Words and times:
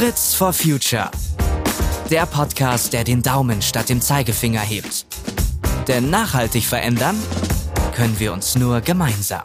Fritz 0.00 0.34
for 0.34 0.54
Future. 0.54 1.10
Der 2.10 2.24
Podcast, 2.24 2.94
der 2.94 3.04
den 3.04 3.20
Daumen 3.20 3.60
statt 3.60 3.90
dem 3.90 4.00
Zeigefinger 4.00 4.62
hebt. 4.62 5.04
Denn 5.88 6.08
nachhaltig 6.08 6.64
verändern 6.64 7.18
können 7.94 8.18
wir 8.18 8.32
uns 8.32 8.56
nur 8.56 8.80
gemeinsam. 8.80 9.42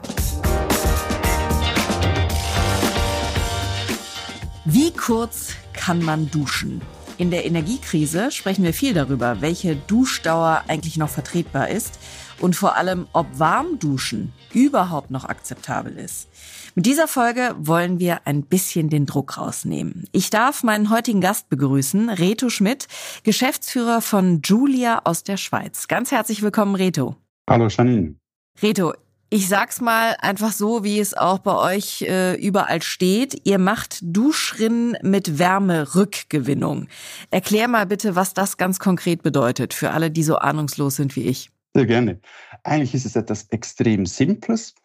Wie 4.64 4.94
kurz 4.94 5.50
kann 5.74 6.02
man 6.02 6.32
duschen? 6.32 6.82
In 7.18 7.32
der 7.32 7.46
Energiekrise 7.46 8.32
sprechen 8.32 8.64
wir 8.64 8.74
viel 8.74 8.94
darüber, 8.94 9.42
welche 9.42 9.76
Duschdauer 9.76 10.64
eigentlich 10.70 10.96
noch 10.96 11.10
vertretbar 11.10 11.68
ist 11.68 12.00
und 12.40 12.56
vor 12.56 12.76
allem, 12.76 13.08
ob 13.14 13.28
Warmduschen 13.38 14.34
überhaupt 14.54 15.12
noch 15.12 15.26
akzeptabel 15.26 15.98
ist. 15.98 16.28
Mit 16.76 16.86
dieser 16.86 17.08
Folge 17.08 17.56
wollen 17.58 18.00
wir 18.00 18.28
ein 18.28 18.44
bisschen 18.44 18.90
den 18.90 19.06
Druck 19.06 19.38
rausnehmen. 19.38 20.10
Ich 20.12 20.30
darf 20.30 20.64
meinen 20.64 20.90
heutigen 20.90 21.22
Gast 21.22 21.50
begrüßen, 21.50 22.10
Reto 22.10 22.50
Schmidt, 22.50 22.88
Geschäftsführer 23.24 24.02
von 24.02 24.42
Julia 24.44 25.02
aus 25.06 25.24
der 25.24 25.38
Schweiz. 25.38 25.88
Ganz 25.88 26.12
herzlich 26.12 26.42
willkommen, 26.42 26.76
Reto. 26.76 27.16
Hallo, 27.50 27.68
Janine. 27.68 28.16
Reto, 28.62 28.94
ich 29.30 29.48
sag's 29.48 29.82
mal 29.82 30.16
einfach 30.20 30.52
so, 30.52 30.84
wie 30.84 31.00
es 31.00 31.14
auch 31.16 31.40
bei 31.40 31.76
euch 31.76 32.04
äh, 32.04 32.36
überall 32.36 32.82
steht. 32.82 33.42
Ihr 33.46 33.58
macht 33.58 34.00
Duschrinnen 34.02 34.98
mit 35.02 35.40
Wärmerückgewinnung. 35.40 36.88
Erklär 37.32 37.68
mal 37.68 37.86
bitte, 37.86 38.16
was 38.16 38.34
das 38.34 38.58
ganz 38.58 38.80
konkret 38.80 39.24
bedeutet 39.24 39.74
für 39.74 39.92
alle, 39.92 40.12
die 40.12 40.24
so 40.24 40.38
ahnungslos 40.38 40.98
sind 40.98 41.16
wie 41.16 41.24
ich. 41.24 41.52
Sehr 41.76 41.88
gerne. 41.88 42.22
Eigentlich 42.64 42.94
ist 42.94 43.06
es 43.06 43.18
etwas 43.18 43.50
extrem 43.50 44.06
Simples. 44.06 44.76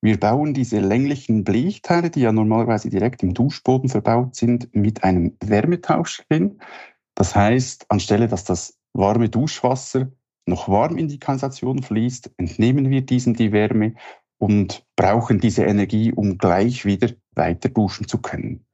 Wir 0.00 0.20
bauen 0.20 0.54
diese 0.54 0.78
länglichen 0.78 1.42
Blechteile, 1.42 2.08
die 2.08 2.20
ja 2.20 2.30
normalerweise 2.30 2.88
direkt 2.88 3.24
im 3.24 3.34
Duschboden 3.34 3.88
verbaut 3.88 4.36
sind, 4.36 4.72
mit 4.72 5.02
einem 5.02 5.36
Wärmetausch 5.40 6.22
hin. 6.30 6.60
Das 7.16 7.34
heißt, 7.34 7.86
anstelle 7.88 8.28
dass 8.28 8.44
das 8.44 8.78
warme 8.92 9.28
Duschwasser 9.28 10.12
noch 10.46 10.68
warm 10.68 10.98
in 10.98 11.08
die 11.08 11.18
Kanalisation 11.18 11.82
fließt, 11.82 12.30
entnehmen 12.36 12.90
wir 12.90 13.00
diesem 13.00 13.34
die 13.34 13.50
Wärme 13.50 13.96
und 14.38 14.86
brauchen 14.94 15.40
diese 15.40 15.64
Energie, 15.64 16.12
um 16.12 16.38
gleich 16.38 16.84
wieder 16.84 17.08
weiter 17.34 17.70
duschen 17.70 18.06
zu 18.06 18.18
können. 18.18 18.65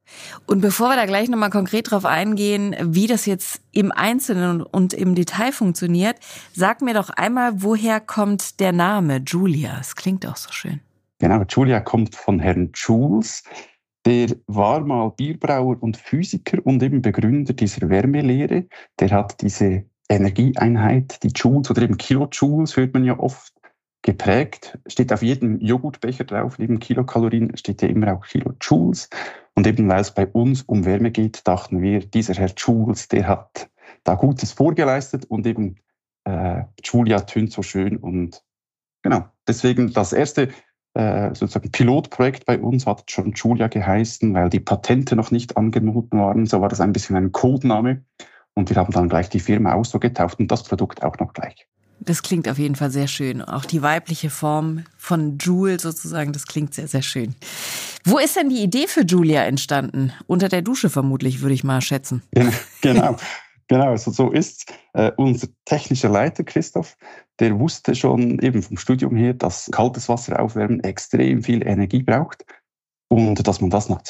Und 0.45 0.61
bevor 0.61 0.89
wir 0.89 0.95
da 0.95 1.05
gleich 1.05 1.29
nochmal 1.29 1.49
konkret 1.49 1.91
drauf 1.91 2.05
eingehen, 2.05 2.75
wie 2.81 3.07
das 3.07 3.25
jetzt 3.25 3.61
im 3.71 3.91
Einzelnen 3.91 4.61
und 4.61 4.93
im 4.93 5.15
Detail 5.15 5.51
funktioniert, 5.51 6.17
sag 6.53 6.81
mir 6.81 6.93
doch 6.93 7.09
einmal, 7.09 7.61
woher 7.61 7.99
kommt 7.99 8.59
der 8.59 8.71
Name 8.71 9.21
Julia? 9.25 9.77
Es 9.79 9.95
klingt 9.95 10.25
auch 10.27 10.37
so 10.37 10.51
schön. 10.51 10.79
Genau, 11.19 11.43
Julia 11.47 11.79
kommt 11.79 12.15
von 12.15 12.39
Herrn 12.39 12.71
Jules. 12.73 13.43
Der 14.05 14.35
war 14.47 14.81
mal 14.81 15.11
Bierbrauer 15.11 15.81
und 15.81 15.95
Physiker 15.95 16.57
und 16.65 16.83
eben 16.83 17.01
Begründer 17.01 17.53
dieser 17.53 17.89
Wärmelehre. 17.89 18.65
Der 18.99 19.11
hat 19.11 19.41
diese 19.41 19.85
Energieeinheit, 20.09 21.23
die 21.23 21.31
Joules 21.33 21.71
oder 21.71 21.83
eben 21.83 21.97
Kilojoules, 21.97 22.75
hört 22.75 22.93
man 22.93 23.05
ja 23.05 23.17
oft, 23.17 23.53
geprägt. 24.03 24.77
Steht 24.85 25.11
auf 25.11 25.23
jedem 25.23 25.59
Joghurtbecher 25.59 26.25
drauf, 26.25 26.59
neben 26.59 26.79
Kilokalorien 26.79 27.57
steht 27.57 27.81
ja 27.81 27.87
immer 27.87 28.13
auch 28.13 28.25
Kilojoules. 28.27 29.09
Und 29.55 29.65
eben 29.65 29.89
weil 29.89 30.01
es 30.01 30.13
bei 30.13 30.27
uns 30.27 30.61
um 30.63 30.85
Wärme 30.85 31.11
geht, 31.11 31.47
dachten 31.47 31.81
wir, 31.81 32.01
dieser 32.01 32.35
Herr 32.35 32.51
Jules, 32.55 33.07
der 33.07 33.27
hat 33.27 33.69
da 34.03 34.15
Gutes 34.15 34.51
vorgeleistet 34.51 35.25
und 35.25 35.47
eben 35.47 35.77
äh, 36.25 36.63
Julia 36.83 37.21
tönt 37.21 37.51
so 37.51 37.63
schön 37.63 37.97
und 37.97 38.43
genau. 39.01 39.25
Deswegen 39.47 39.93
das 39.93 40.13
erste 40.13 40.49
äh, 40.93 41.33
sozusagen 41.33 41.71
Pilotprojekt 41.71 42.45
bei 42.45 42.59
uns 42.59 42.85
hat 42.85 43.09
schon 43.09 43.33
Julia 43.33 43.67
geheißen, 43.67 44.33
weil 44.33 44.49
die 44.49 44.59
Patente 44.59 45.15
noch 45.15 45.31
nicht 45.31 45.57
angemeldet 45.57 46.11
waren. 46.11 46.45
So 46.45 46.61
war 46.61 46.69
das 46.69 46.81
ein 46.81 46.93
bisschen 46.93 47.15
ein 47.15 47.31
Codename. 47.31 48.03
Und 48.53 48.69
wir 48.69 48.77
haben 48.77 48.93
dann 48.93 49.09
gleich 49.09 49.29
die 49.29 49.39
Firma 49.39 49.73
auch 49.73 49.85
so 49.85 49.99
getauft 49.99 50.39
und 50.39 50.51
das 50.51 50.63
Produkt 50.63 51.03
auch 51.03 51.17
noch 51.17 51.33
gleich. 51.33 51.67
Das 51.99 52.21
klingt 52.21 52.49
auf 52.49 52.57
jeden 52.57 52.75
Fall 52.75 52.91
sehr 52.91 53.07
schön. 53.07 53.41
Auch 53.41 53.65
die 53.65 53.81
weibliche 53.81 54.29
Form 54.29 54.83
von 54.97 55.37
Jule 55.37 55.79
sozusagen, 55.79 56.33
das 56.33 56.47
klingt 56.47 56.73
sehr, 56.73 56.87
sehr 56.87 57.01
schön. 57.01 57.35
Wo 58.03 58.17
ist 58.17 58.35
denn 58.35 58.49
die 58.49 58.61
Idee 58.61 58.87
für 58.87 59.03
Julia 59.03 59.43
entstanden? 59.43 60.11
Unter 60.27 60.49
der 60.49 60.61
Dusche 60.61 60.89
vermutlich, 60.89 61.41
würde 61.41 61.53
ich 61.53 61.63
mal 61.63 61.81
schätzen. 61.81 62.21
Genau. 62.81 63.15
Genau, 63.69 63.91
also 63.91 64.11
so 64.11 64.29
ist 64.29 64.71
äh, 64.93 65.11
unser 65.15 65.47
technischer 65.63 66.09
Leiter 66.09 66.43
Christoph, 66.43 66.97
der 67.39 67.57
wusste 67.57 67.95
schon 67.95 68.39
eben 68.39 68.61
vom 68.61 68.77
Studium 68.77 69.15
her, 69.15 69.33
dass 69.33 69.69
kaltes 69.71 70.09
Wasser 70.09 70.39
aufwärmen 70.41 70.83
extrem 70.83 71.43
viel 71.43 71.65
Energie 71.65 72.03
braucht 72.03 72.43
und 73.07 73.47
dass 73.47 73.61
man 73.61 73.69
das 73.69 73.87
nach 73.87 74.01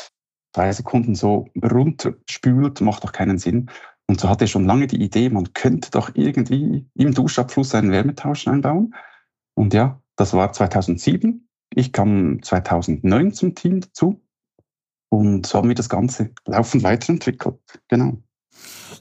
zwei 0.53 0.71
Sekunden 0.71 1.15
so 1.15 1.47
runterspült, 1.63 2.81
macht 2.81 3.03
doch 3.03 3.11
keinen 3.11 3.37
Sinn. 3.37 3.69
Und 4.13 4.19
so 4.19 4.29
hatte 4.29 4.43
er 4.43 4.47
schon 4.47 4.65
lange 4.65 4.85
die 4.85 5.01
Idee, 5.01 5.29
man 5.29 5.53
könnte 5.53 5.89
doch 5.89 6.11
irgendwie 6.13 6.85
im 6.93 7.15
Duschabfluss 7.15 7.73
einen 7.73 7.89
Wärmetausch 7.89 8.47
einbauen. 8.47 8.93
Und 9.55 9.73
ja, 9.73 10.03
das 10.15 10.35
war 10.35 10.53
2007. 10.53 11.49
Ich 11.73 11.91
kam 11.93 12.43
2009 12.43 13.33
zum 13.33 13.55
Team 13.55 13.81
dazu. 13.81 14.21
Und 15.09 15.47
so 15.47 15.57
haben 15.57 15.67
wir 15.67 15.73
das 15.73 15.89
Ganze 15.89 16.29
laufend 16.45 16.83
weiterentwickelt. 16.83 17.59
Genau. 17.87 18.21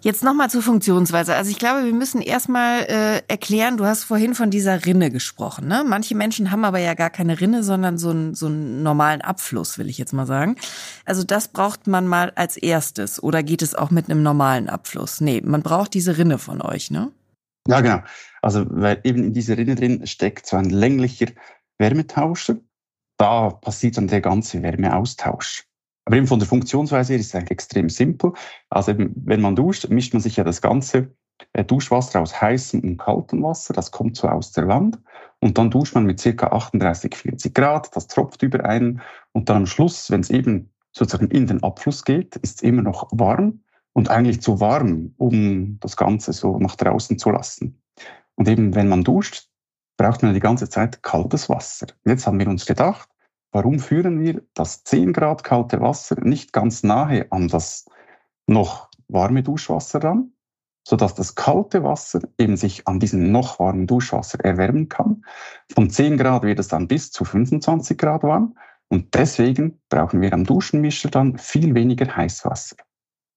Jetzt 0.01 0.25
nochmal 0.25 0.51
zur 0.51 0.63
Funktionsweise. 0.63 1.35
Also 1.35 1.51
ich 1.51 1.59
glaube, 1.59 1.85
wir 1.85 1.93
müssen 1.93 2.21
erstmal 2.23 2.81
äh, 2.85 3.23
erklären, 3.29 3.77
du 3.77 3.85
hast 3.85 4.05
vorhin 4.05 4.35
von 4.35 4.51
dieser 4.51 4.85
Rinne 4.85 5.11
gesprochen. 5.11 5.69
Ne? 5.69 5.85
Manche 5.87 6.15
Menschen 6.15 6.51
haben 6.51 6.65
aber 6.65 6.79
ja 6.79 6.95
gar 6.95 7.11
keine 7.11 7.41
Rinne, 7.41 7.63
sondern 7.63 7.99
so, 7.99 8.11
ein, 8.11 8.35
so 8.35 8.47
einen 8.47 8.83
normalen 8.83 9.21
Abfluss, 9.21 9.79
will 9.79 9.89
ich 9.89 9.99
jetzt 9.99 10.13
mal 10.13 10.27
sagen. 10.27 10.57
Also 11.05 11.23
das 11.25 11.49
braucht 11.49 11.87
man 11.87 12.07
mal 12.07 12.33
als 12.35 12.57
erstes. 12.57 13.23
Oder 13.23 13.43
geht 13.43 13.63
es 13.63 13.75
auch 13.75 13.91
mit 13.91 14.11
einem 14.11 14.23
normalen 14.23 14.69
Abfluss? 14.69 15.21
Nee, 15.21 15.41
man 15.45 15.63
braucht 15.63 15.95
diese 15.95 16.19
Rinne 16.19 16.39
von 16.39 16.63
euch, 16.63 16.91
ne? 16.91 17.13
Ja, 17.69 17.81
genau. 17.81 18.01
Also 18.41 18.67
weil 18.69 19.01
eben 19.05 19.23
in 19.23 19.33
dieser 19.35 19.57
Rinne 19.57 19.77
drin 19.77 20.07
steckt 20.07 20.47
so 20.47 20.57
ein 20.57 20.71
länglicher 20.71 21.27
Wärmetauscher. 21.79 22.57
Da 23.19 23.51
passiert 23.51 23.99
dann 23.99 24.09
der 24.09 24.21
ganze 24.21 24.63
Wärmeaustausch. 24.63 25.65
Aber 26.05 26.17
eben 26.17 26.27
von 26.27 26.39
der 26.39 26.49
Funktionsweise 26.49 27.13
her 27.13 27.21
ist 27.21 27.27
es 27.27 27.35
eigentlich 27.35 27.53
extrem 27.53 27.89
simpel. 27.89 28.33
Also 28.71 28.93
eben, 28.93 29.13
wenn 29.17 29.41
man 29.41 29.57
duscht, 29.57 29.89
mischt 29.89 30.13
man 30.13 30.23
sich 30.23 30.37
ja 30.37 30.45
das 30.45 30.61
ganze 30.61 31.15
äh, 31.53 31.65
Duschwasser 31.65 32.21
aus 32.21 32.41
heißem 32.41 32.81
und 32.81 32.97
kaltem 32.99 33.43
Wasser. 33.43 33.73
Das 33.73 33.91
kommt 33.91 34.17
so 34.17 34.29
aus 34.29 34.53
der 34.53 34.69
Wand. 34.69 34.99
Und 35.41 35.59
dann 35.59 35.71
duscht 35.71 35.95
man 35.95 36.05
mit 36.05 36.21
circa 36.21 36.49
38, 36.49 37.15
40 37.15 37.55
Grad. 37.55 37.97
Das 37.97 38.07
tropft 38.07 38.43
über 38.43 38.65
einen. 38.65 39.01
Und 39.33 39.49
dann 39.49 39.59
am 39.59 39.67
Schluss, 39.67 40.11
wenn 40.11 40.21
es 40.21 40.31
eben 40.31 40.71
sozusagen 40.93 41.31
in 41.31 41.47
den 41.47 41.63
Abfluss 41.63 42.05
geht, 42.05 42.37
ist 42.37 42.57
es 42.57 42.63
immer 42.63 42.83
noch 42.83 43.09
warm 43.13 43.61
und 43.93 44.11
eigentlich 44.11 44.41
zu 44.41 44.61
warm, 44.61 45.15
um 45.17 45.79
das 45.81 45.97
Ganze 45.97 46.33
so 46.33 46.59
nach 46.59 46.77
draußen 46.77 47.19
zu 47.19 47.31
lassen. 47.31 47.83
Und 48.35 48.49
eben, 48.49 48.75
wenn 48.75 48.89
man 48.89 49.05
duscht, 49.05 49.49
braucht 49.97 50.23
man 50.23 50.35
die 50.35 50.41
ganze 50.41 50.69
Zeit 50.69 51.03
kaltes 51.03 51.49
Wasser. 51.49 51.87
Jetzt 52.05 52.27
haben 52.27 52.39
wir 52.39 52.49
uns 52.49 52.67
gedacht, 52.67 53.09
Warum 53.53 53.79
führen 53.79 54.21
wir 54.21 54.43
das 54.55 54.83
10 54.85 55.13
Grad 55.13 55.45
kalte 55.45 55.81
Wasser 55.81 56.21
nicht 56.23 56.55
ganz 56.55 56.83
nahe 56.83 57.31
an 57.31 57.49
das 57.49 57.85
noch 58.47 58.89
warme 59.09 59.43
Duschwasser 59.43 60.03
ran, 60.03 60.33
sodass 60.89 61.15
das 61.15 61.35
kalte 61.35 61.85
Wasser 61.85 62.21
eben 62.39 62.57
sich 62.57 62.89
an 62.89 62.99
diesem 62.99 63.31
noch 63.31 63.59
warmen 63.59 63.87
Duschwasser 63.87 64.41
erwärmen 64.43 64.89
kann. 64.89 65.25
Von 65.73 65.91
10 65.91 66.17
Grad 66.17 66.45
wird 66.45 66.59
es 66.59 66.69
dann 66.69 66.89
bis 66.89 67.13
zu 67.13 67.27
25 67.27 67.99
Grad 67.99 68.23
warm 68.23 68.57
und 68.89 69.15
deswegen 69.15 69.81
brauchen 69.91 70.23
wir 70.23 70.33
am 70.33 70.45
Duschenmischer 70.45 71.11
dann 71.11 71.37
viel 71.37 71.75
weniger 71.75 72.17
Heißwasser. 72.17 72.77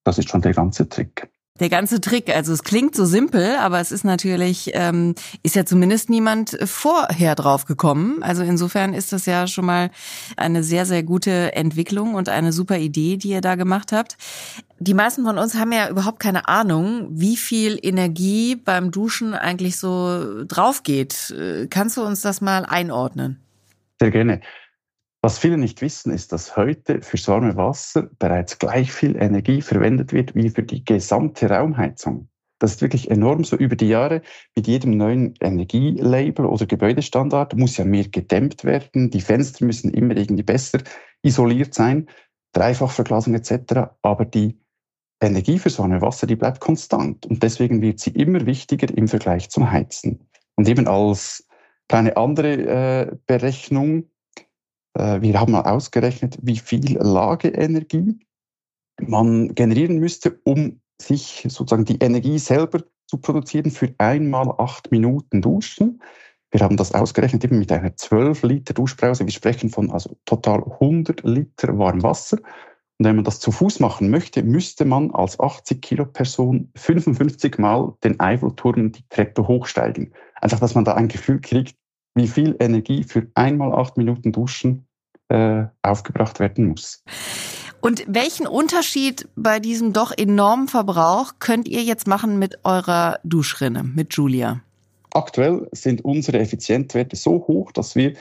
Das 0.06 0.18
ist 0.18 0.30
schon 0.30 0.42
der 0.42 0.54
ganze 0.54 0.88
Trick. 0.88 1.30
Der 1.62 1.70
ganze 1.70 2.02
Trick, 2.02 2.36
also 2.36 2.52
es 2.52 2.64
klingt 2.64 2.96
so 2.96 3.06
simpel, 3.06 3.56
aber 3.56 3.80
es 3.80 3.94
ist 3.94 4.04
natürlich, 4.04 4.72
ähm, 4.74 5.16
ist 5.42 5.56
ja 5.56 5.66
zumindest 5.66 6.10
niemand 6.10 6.58
vorher 6.66 7.34
drauf 7.34 7.64
gekommen. 7.64 8.22
Also 8.24 8.44
insofern 8.44 8.94
ist 8.94 9.14
das 9.14 9.26
ja 9.26 9.48
schon 9.48 9.66
mal 9.66 9.90
eine 10.36 10.64
sehr, 10.64 10.86
sehr 10.86 11.02
gute 11.02 11.56
Entwicklung 11.56 12.16
und 12.16 12.28
eine 12.28 12.52
super 12.52 12.78
Idee, 12.78 13.16
die 13.16 13.30
ihr 13.30 13.40
da 13.40 13.56
gemacht 13.56 13.94
habt. 13.94 14.18
Die 14.80 14.94
meisten 14.94 15.24
von 15.24 15.38
uns 15.38 15.56
haben 15.56 15.72
ja 15.72 15.88
überhaupt 15.88 16.20
keine 16.20 16.50
Ahnung, 16.50 17.08
wie 17.12 17.38
viel 17.38 17.80
Energie 17.82 18.58
beim 18.58 18.92
Duschen 18.92 19.34
eigentlich 19.34 19.78
so 19.78 20.44
drauf 20.44 20.84
geht. 20.84 21.34
Kannst 21.70 21.96
du 21.96 22.04
uns 22.04 22.20
das 22.20 22.42
mal 22.42 22.66
einordnen? 22.66 23.40
Sehr 24.02 24.12
gerne. 24.12 24.42
Was 25.26 25.40
viele 25.40 25.58
nicht 25.58 25.82
wissen, 25.82 26.12
ist, 26.14 26.34
dass 26.34 26.56
heute 26.56 27.02
fürs 27.02 27.28
warme 27.28 27.58
Wasser 27.58 28.12
bereits 28.20 28.60
gleich 28.60 28.92
viel 28.92 29.16
Energie 29.16 29.64
verwendet 29.64 30.14
wird 30.14 30.36
wie 30.36 30.52
für 30.52 30.62
die 30.62 30.86
gesamte 30.86 31.50
Raumheizung. 31.50 32.30
Das 32.60 32.76
ist 32.76 32.84
wirklich 32.84 33.10
enorm. 33.10 33.44
So 33.44 33.56
über 33.56 33.76
die 33.76 33.88
Jahre 33.88 34.22
mit 34.56 34.68
jedem 34.68 34.98
neuen 34.98 35.34
Energielabel 35.40 36.46
oder 36.46 36.68
Gebäudestandard 36.68 37.56
muss 37.56 37.76
ja 37.78 37.86
mehr 37.86 38.08
gedämmt 38.08 38.66
werden. 38.66 39.10
Die 39.10 39.20
Fenster 39.20 39.66
müssen 39.66 39.92
immer 39.96 40.16
irgendwie 40.16 40.44
besser 40.44 40.82
isoliert 41.24 41.74
sein, 41.74 42.08
Dreifachverglasung 42.54 43.34
etc. 43.34 43.96
Aber 44.04 44.26
die 44.26 44.60
Energie 45.20 45.58
fürs 45.58 45.80
warme 45.80 46.02
Wasser, 46.02 46.28
die 46.28 46.36
bleibt 46.36 46.60
konstant. 46.60 47.26
Und 47.26 47.42
deswegen 47.42 47.82
wird 47.82 48.00
sie 48.00 48.12
immer 48.12 48.46
wichtiger 48.46 48.96
im 48.96 49.08
Vergleich 49.08 49.50
zum 49.50 49.72
Heizen. 49.72 50.30
Und 50.54 50.70
eben 50.70 50.88
als 50.88 51.48
kleine 51.88 52.16
andere 52.16 52.52
äh, 52.52 53.18
Berechnung, 53.26 54.12
wir 54.96 55.40
haben 55.40 55.52
mal 55.52 55.66
ausgerechnet, 55.66 56.38
wie 56.42 56.58
viel 56.58 56.98
Lageenergie 56.98 58.20
man 59.02 59.54
generieren 59.54 60.00
müsste, 60.00 60.40
um 60.44 60.80
sich 61.02 61.46
sozusagen 61.50 61.86
die 61.86 62.00
Energie 62.00 62.40
selber 62.40 62.84
zu 63.08 63.18
produzieren 63.18 63.72
für 63.72 63.94
einmal 63.98 64.54
acht 64.58 64.92
Minuten 64.92 65.42
Duschen. 65.42 66.02
Wir 66.52 66.62
haben 66.62 66.78
das 66.78 66.94
ausgerechnet 66.94 67.44
eben 67.44 67.60
mit 67.60 67.72
einer 67.72 67.96
12 67.96 68.44
Liter 68.44 68.74
Duschbrause. 68.74 69.26
Wir 69.26 69.34
sprechen 69.34 69.70
von 69.70 69.92
also 69.92 70.16
total 70.24 70.64
100 70.64 71.24
Liter 71.24 71.78
warmem 71.78 72.04
Wasser. 72.04 72.38
Und 72.98 73.06
wenn 73.06 73.18
man 73.18 73.26
das 73.26 73.42
zu 73.42 73.52
Fuß 73.52 73.82
machen 73.82 74.10
möchte, 74.10 74.42
müsste 74.44 74.86
man 74.86 75.12
als 75.12 75.38
80 75.38 75.82
Kilo 75.82 76.06
Person 76.06 76.72
55 76.78 77.58
Mal 77.58 77.94
den 78.06 78.18
Eiffelturm 78.22 78.94
die 78.94 79.04
Treppe 79.10 79.46
hochsteigen. 79.50 80.14
Einfach, 80.36 80.62
dass 80.62 80.76
man 80.76 80.86
da 80.86 80.94
ein 80.94 81.10
Gefühl 81.10 81.42
kriegt, 81.42 81.76
wie 82.16 82.28
viel 82.28 82.56
Energie 82.60 83.04
für 83.04 83.28
einmal 83.36 83.74
acht 83.74 83.98
Minuten 83.98 84.32
Duschen 84.32 84.88
äh, 85.30 85.66
aufgebracht 85.82 86.40
werden 86.40 86.68
muss. 86.68 87.04
Und 87.82 88.04
welchen 88.08 88.48
Unterschied 88.48 89.28
bei 89.36 89.60
diesem 89.60 89.94
doch 89.94 90.12
enormen 90.18 90.68
Verbrauch 90.68 91.34
könnt 91.40 91.68
ihr 91.68 91.84
jetzt 91.84 92.08
machen 92.08 92.40
mit 92.40 92.58
eurer 92.64 93.20
Duschrinne, 93.24 93.84
mit 93.84 94.14
Julia? 94.16 94.62
Aktuell 95.14 95.68
sind 95.72 96.04
unsere 96.04 96.40
Effizienzwerte 96.40 97.16
so 97.16 97.46
hoch, 97.48 97.72
dass 97.72 97.96
wir 97.96 98.14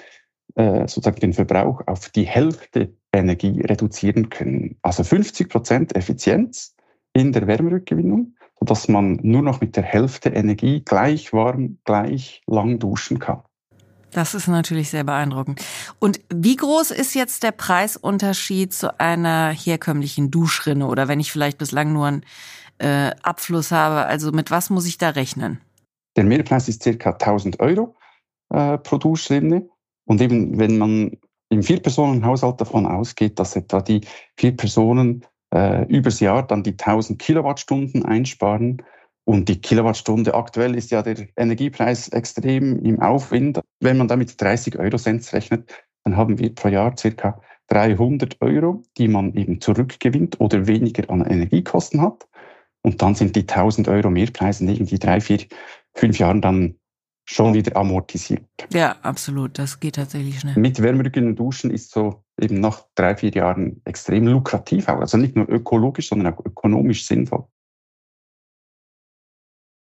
äh, 0.54 0.80
sozusagen 0.80 1.20
den 1.20 1.32
Verbrauch 1.32 1.80
auf 1.86 2.10
die 2.10 2.26
Hälfte 2.26 2.94
Energie 3.12 3.62
reduzieren 3.62 4.28
können. 4.28 4.76
Also 4.82 5.02
50 5.02 5.48
Prozent 5.48 5.96
Effizienz 5.96 6.74
in 7.14 7.32
der 7.32 7.46
Wärmerückgewinnung, 7.46 8.34
sodass 8.58 8.88
man 8.88 9.18
nur 9.22 9.42
noch 9.42 9.60
mit 9.60 9.76
der 9.76 9.82
Hälfte 9.82 10.30
Energie 10.30 10.82
gleich 10.84 11.32
warm, 11.32 11.78
gleich 11.84 12.42
lang 12.46 12.78
duschen 12.78 13.18
kann. 13.18 13.42
Das 14.14 14.32
ist 14.32 14.46
natürlich 14.46 14.90
sehr 14.90 15.02
beeindruckend. 15.02 15.60
Und 15.98 16.20
wie 16.32 16.54
groß 16.54 16.92
ist 16.92 17.14
jetzt 17.14 17.42
der 17.42 17.50
Preisunterschied 17.50 18.72
zu 18.72 18.98
einer 19.00 19.50
herkömmlichen 19.50 20.30
Duschrinne 20.30 20.86
oder 20.86 21.08
wenn 21.08 21.18
ich 21.18 21.32
vielleicht 21.32 21.58
bislang 21.58 21.92
nur 21.92 22.06
einen 22.06 22.24
äh, 22.78 23.10
Abfluss 23.22 23.72
habe? 23.72 24.06
Also 24.06 24.30
mit 24.30 24.52
was 24.52 24.70
muss 24.70 24.86
ich 24.86 24.98
da 24.98 25.10
rechnen? 25.10 25.60
Der 26.16 26.22
Mehrpreis 26.22 26.68
ist 26.68 26.84
circa 26.84 27.10
1000 27.10 27.58
Euro 27.58 27.96
äh, 28.50 28.78
pro 28.78 28.98
Duschrinne. 28.98 29.68
Und 30.04 30.20
eben, 30.20 30.58
wenn 30.60 30.78
man 30.78 31.16
im 31.48 31.62
Vier-Personen-Haushalt 31.64 32.60
davon 32.60 32.86
ausgeht, 32.86 33.40
dass 33.40 33.56
etwa 33.56 33.80
die 33.80 34.02
vier 34.36 34.56
Personen 34.56 35.24
äh, 35.52 35.86
übers 35.86 36.20
Jahr 36.20 36.46
dann 36.46 36.62
die 36.62 36.72
1000 36.72 37.18
Kilowattstunden 37.18 38.04
einsparen, 38.04 38.82
und 39.24 39.48
die 39.48 39.60
Kilowattstunde 39.60 40.34
aktuell 40.34 40.74
ist 40.74 40.90
ja 40.90 41.02
der 41.02 41.26
Energiepreis 41.36 42.08
extrem 42.08 42.78
im 42.84 43.00
Aufwind. 43.00 43.60
Wenn 43.80 43.96
man 43.96 44.08
damit 44.08 44.40
30 44.40 44.78
Euro 44.78 44.98
Cent 44.98 45.32
rechnet, 45.32 45.72
dann 46.04 46.16
haben 46.16 46.38
wir 46.38 46.54
pro 46.54 46.68
Jahr 46.68 46.94
circa 46.96 47.40
300 47.68 48.40
Euro, 48.42 48.82
die 48.98 49.08
man 49.08 49.32
eben 49.34 49.60
zurückgewinnt 49.60 50.40
oder 50.40 50.66
weniger 50.66 51.08
an 51.08 51.24
Energiekosten 51.24 52.02
hat. 52.02 52.28
Und 52.82 53.00
dann 53.00 53.14
sind 53.14 53.34
die 53.34 53.48
1000 53.48 53.88
Euro 53.88 54.10
Mehrpreise 54.10 54.64
in 54.64 54.70
irgendwie 54.70 54.98
drei, 54.98 55.20
vier, 55.20 55.38
fünf 55.94 56.18
Jahren 56.18 56.42
dann 56.42 56.74
schon 57.24 57.54
wieder 57.54 57.74
amortisiert. 57.76 58.44
Ja, 58.70 58.96
absolut. 59.00 59.58
Das 59.58 59.80
geht 59.80 59.94
tatsächlich 59.94 60.40
schnell. 60.40 60.58
Mit 60.58 60.82
wärmerückenden 60.82 61.34
Duschen 61.34 61.70
ist 61.70 61.90
so 61.90 62.22
eben 62.38 62.60
nach 62.60 62.84
drei, 62.94 63.16
vier 63.16 63.30
Jahren 63.30 63.80
extrem 63.86 64.26
lukrativ 64.26 64.88
auch. 64.88 65.00
Also 65.00 65.16
nicht 65.16 65.34
nur 65.34 65.48
ökologisch, 65.48 66.08
sondern 66.08 66.34
auch 66.34 66.44
ökonomisch 66.44 67.06
sinnvoll. 67.06 67.46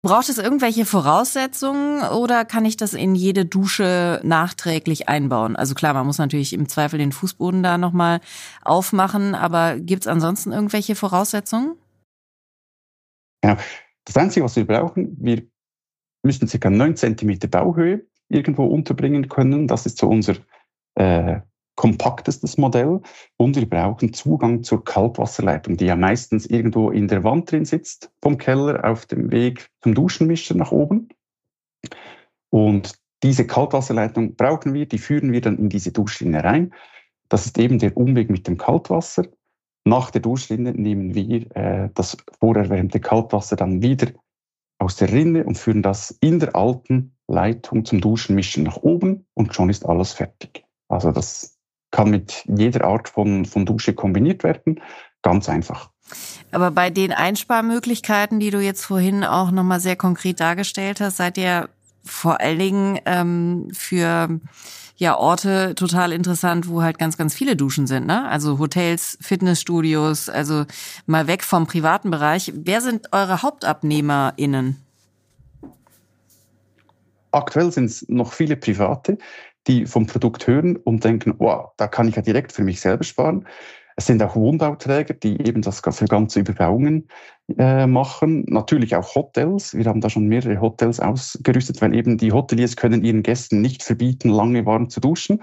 Braucht 0.04 0.30
es 0.30 0.40
irgendwelche 0.40 0.86
Voraussetzungen 0.86 2.02
oder 2.02 2.44
kann 2.44 2.66
ich 2.66 2.76
das 2.76 2.96
in 2.96 3.14
jede 3.14 3.46
Dusche 3.46 4.20
nachträglich 4.24 5.08
einbauen? 5.08 5.56
Also 5.56 5.76
klar, 5.76 5.94
man 5.94 6.08
muss 6.08 6.18
natürlich 6.18 6.54
im 6.54 6.68
Zweifel 6.68 6.98
den 6.98 7.12
Fußboden 7.12 7.62
da 7.62 7.78
nochmal 7.78 8.20
aufmachen, 8.64 9.36
aber 9.36 9.80
gibt 9.80 10.04
es 10.04 10.08
ansonsten 10.08 10.54
irgendwelche 10.54 10.96
Voraussetzungen? 10.96 11.76
Ja, 13.44 13.58
das 14.06 14.18
Einzige, 14.18 14.44
was 14.44 14.56
wir 14.56 14.66
brauchen, 14.66 15.16
wir 15.20 15.44
müssen 16.24 16.48
ca. 16.48 16.70
9 16.70 16.96
cm 16.96 17.40
Bauhöhe 17.52 18.06
irgendwo 18.28 18.66
unterbringen 18.66 19.30
können. 19.30 19.68
Das 19.68 19.86
ist 19.86 20.00
so 20.00 20.08
unser 20.08 20.36
äh, 20.96 21.42
kompaktestes 21.76 22.58
Modell 22.58 23.02
und 23.38 23.56
wir 23.56 23.70
brauchen 23.70 24.14
Zugang 24.14 24.64
zur 24.64 24.84
Kaltwasserleitung, 24.84 25.78
die 25.78 25.86
ja 25.86 25.96
meistens 25.96 26.46
irgendwo 26.46 26.92
in 26.92 27.08
der 27.08 27.24
Wand 27.24 27.52
drin 27.52 27.66
sitzt 27.66 28.12
vom 28.22 28.38
Keller 28.38 28.84
auf 28.84 29.06
dem 29.06 29.32
Weg 29.32 29.70
zum 29.82 29.96
Duschenmischer 29.96 30.56
nach 30.56 30.72
oben. 30.72 31.10
Und 32.50 32.94
diese 33.24 33.48
Kaltwasserleitung 33.48 34.36
brauchen 34.36 34.74
wir, 34.74 34.88
die 34.88 34.98
führen 34.98 35.32
wir 35.32 35.42
dann 35.42 35.58
in 35.58 35.70
diese 35.70 35.92
Duschrinne 35.92 36.44
rein. 36.44 36.74
Das 37.30 37.46
ist 37.46 37.58
eben 37.58 37.80
der 37.80 37.96
Umweg 37.96 38.30
mit 38.30 38.48
dem 38.48 38.58
Kaltwasser. 38.58 39.26
Nach 39.86 40.12
der 40.12 40.22
Duschrinne 40.22 40.74
nehmen 40.74 41.16
wir 41.16 41.56
äh, 41.56 41.90
das 41.94 42.18
vorerwärmte 42.40 43.00
Kaltwasser 43.00 43.56
dann 43.56 43.82
wieder 43.82 44.12
aus 44.80 44.96
der 44.96 45.12
Rinne 45.12 45.46
und 45.46 45.58
führen 45.58 45.82
das 45.82 46.12
in 46.22 46.40
der 46.40 46.56
alten 46.56 47.16
Leitung 47.28 47.86
zum 47.86 48.02
Duschenmischen 48.02 48.64
nach 48.64 48.78
oben 48.78 49.26
und 49.34 49.56
schon 49.56 49.70
ist 49.70 49.86
alles 49.86 50.14
fertig. 50.14 50.66
Also 50.90 51.12
das 51.12 51.61
kann 51.92 52.10
mit 52.10 52.44
jeder 52.48 52.86
Art 52.86 53.10
von, 53.10 53.46
von 53.46 53.66
Dusche 53.66 53.94
kombiniert 53.94 54.44
werden. 54.44 54.82
Ganz 55.22 55.50
einfach. 55.50 55.90
Aber 56.52 56.72
bei 56.72 56.90
den 56.90 57.14
Einsparmöglichkeiten, 57.14 58.40
die 58.40 58.50
du 58.50 58.60
jetzt 58.60 58.84
vorhin 58.84 59.24
auch 59.24 59.52
nochmal 59.52 59.80
sehr 59.80 59.96
konkret 59.96 60.40
dargestellt 60.40 61.00
hast, 61.00 61.18
seid 61.18 61.38
ihr 61.38 61.70
vor 62.04 62.42
allen 62.42 62.60
Dingen 62.60 63.00
ähm, 63.06 63.68
für 63.74 64.40
ja 64.98 65.18
Orte 65.18 65.74
total 65.76 66.12
interessant, 66.12 66.68
wo 66.68 66.84
halt 66.84 67.00
ganz, 67.00 67.18
ganz 67.18 67.34
viele 67.34 67.56
Duschen 67.56 67.88
sind, 67.88 68.06
ne? 68.06 68.28
Also 68.28 68.60
Hotels, 68.60 69.18
Fitnessstudios, 69.22 70.30
also 70.30 70.66
mal 71.06 71.28
weg 71.28 71.44
vom 71.44 71.66
privaten 71.66 72.12
Bereich. 72.12 72.52
Wer 72.56 72.82
sind 72.82 73.12
eure 73.12 73.42
HauptabnehmerInnen? 73.42 74.78
Aktuell 77.32 77.72
sind 77.72 77.86
es 77.86 78.06
noch 78.10 78.34
viele 78.34 78.56
Private 78.56 79.18
die 79.68 79.86
vom 79.86 80.06
Produkt 80.08 80.48
hören 80.48 80.76
und 80.76 81.04
denken, 81.04 81.36
wow, 81.38 81.72
da 81.78 81.88
kann 81.88 82.08
ich 82.08 82.16
ja 82.16 82.22
direkt 82.22 82.52
für 82.52 82.64
mich 82.64 82.82
selber 82.82 83.04
sparen. 83.04 83.48
Es 83.98 84.08
sind 84.08 84.24
auch 84.24 84.36
Wohnbauträger, 84.36 85.14
die 85.14 85.46
eben 85.46 85.62
das 85.62 85.82
für 85.82 86.06
ganze 86.06 86.40
Überbauungen 86.40 87.08
äh, 87.58 87.86
machen. 87.86 88.46
Natürlich 88.48 88.96
auch 88.96 89.16
Hotels. 89.16 89.76
Wir 89.76 89.86
haben 89.86 90.02
da 90.02 90.10
schon 90.10 90.28
mehrere 90.28 90.62
Hotels 90.62 91.00
ausgerüstet, 91.00 91.82
weil 91.82 91.94
eben 91.94 92.18
die 92.18 92.32
Hoteliers 92.32 92.76
können 92.76 93.04
ihren 93.04 93.22
Gästen 93.22 93.62
nicht 93.62 93.84
verbieten, 93.84 94.30
lange 94.30 94.66
warm 94.66 94.90
zu 94.90 95.02
duschen. 95.02 95.42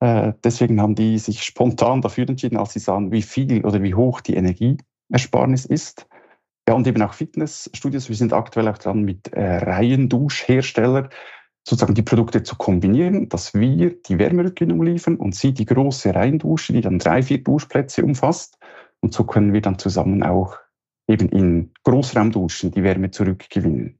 Äh, 0.00 0.34
deswegen 0.44 0.80
haben 0.80 0.94
die 0.94 1.18
sich 1.18 1.42
spontan 1.42 2.02
dafür 2.02 2.28
entschieden, 2.28 2.58
als 2.58 2.74
sie 2.74 2.78
sahen, 2.78 3.10
wie 3.10 3.22
viel 3.22 3.64
oder 3.64 3.82
wie 3.82 3.94
hoch 3.94 4.20
die 4.20 4.34
Energieersparnis 4.34 5.64
ist. 5.64 6.06
Ja, 6.72 6.76
und 6.76 6.86
eben 6.86 7.02
auch 7.02 7.12
Fitnessstudios. 7.12 8.08
Wir 8.08 8.16
sind 8.16 8.32
aktuell 8.32 8.66
auch 8.66 8.78
dran 8.78 9.02
mit 9.02 9.30
äh, 9.34 9.56
Reihenduschherstellern, 9.58 11.10
sozusagen 11.68 11.92
die 11.92 12.00
Produkte 12.00 12.44
zu 12.44 12.56
kombinieren, 12.56 13.28
dass 13.28 13.52
wir 13.52 14.00
die 14.02 14.18
Wärmerückgewinnung 14.18 14.82
liefern 14.82 15.16
und 15.16 15.34
sie 15.34 15.52
die 15.52 15.66
große 15.66 16.14
Reindusche, 16.14 16.72
die 16.72 16.80
dann 16.80 16.98
drei, 16.98 17.22
vier 17.22 17.44
Duschplätze 17.44 18.02
umfasst. 18.02 18.56
Und 19.00 19.12
so 19.12 19.24
können 19.24 19.52
wir 19.52 19.60
dann 19.60 19.78
zusammen 19.78 20.22
auch 20.22 20.56
eben 21.06 21.28
in 21.28 21.72
Großraumduschen 21.84 22.70
die 22.70 22.82
Wärme 22.82 23.10
zurückgewinnen. 23.10 23.98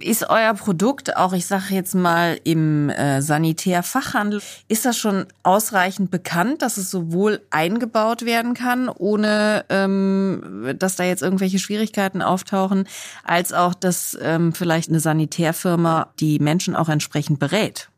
Ist 0.00 0.28
euer 0.28 0.54
Produkt 0.54 1.16
auch, 1.16 1.32
ich 1.32 1.46
sage 1.46 1.74
jetzt 1.74 1.94
mal, 1.94 2.38
im 2.44 2.90
äh, 2.90 3.20
Sanitärfachhandel, 3.20 4.40
ist 4.68 4.84
das 4.84 4.96
schon 4.96 5.26
ausreichend 5.42 6.10
bekannt, 6.10 6.62
dass 6.62 6.76
es 6.76 6.90
sowohl 6.90 7.40
eingebaut 7.50 8.24
werden 8.24 8.54
kann, 8.54 8.88
ohne 8.88 9.64
ähm, 9.68 10.74
dass 10.78 10.96
da 10.96 11.04
jetzt 11.04 11.22
irgendwelche 11.22 11.58
Schwierigkeiten 11.58 12.22
auftauchen, 12.22 12.86
als 13.24 13.52
auch, 13.52 13.74
dass 13.74 14.16
ähm, 14.20 14.52
vielleicht 14.52 14.90
eine 14.90 15.00
Sanitärfirma 15.00 16.12
die 16.20 16.38
Menschen 16.38 16.76
auch 16.76 16.88
entsprechend 16.88 17.38
berät? 17.40 17.90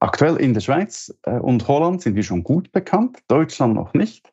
Aktuell 0.00 0.36
in 0.36 0.52
der 0.52 0.60
Schweiz 0.60 1.14
äh, 1.22 1.38
und 1.38 1.66
Holland 1.68 2.02
sind 2.02 2.16
wir 2.16 2.22
schon 2.22 2.42
gut 2.42 2.72
bekannt, 2.72 3.18
Deutschland 3.28 3.74
noch 3.74 3.94
nicht. 3.94 4.32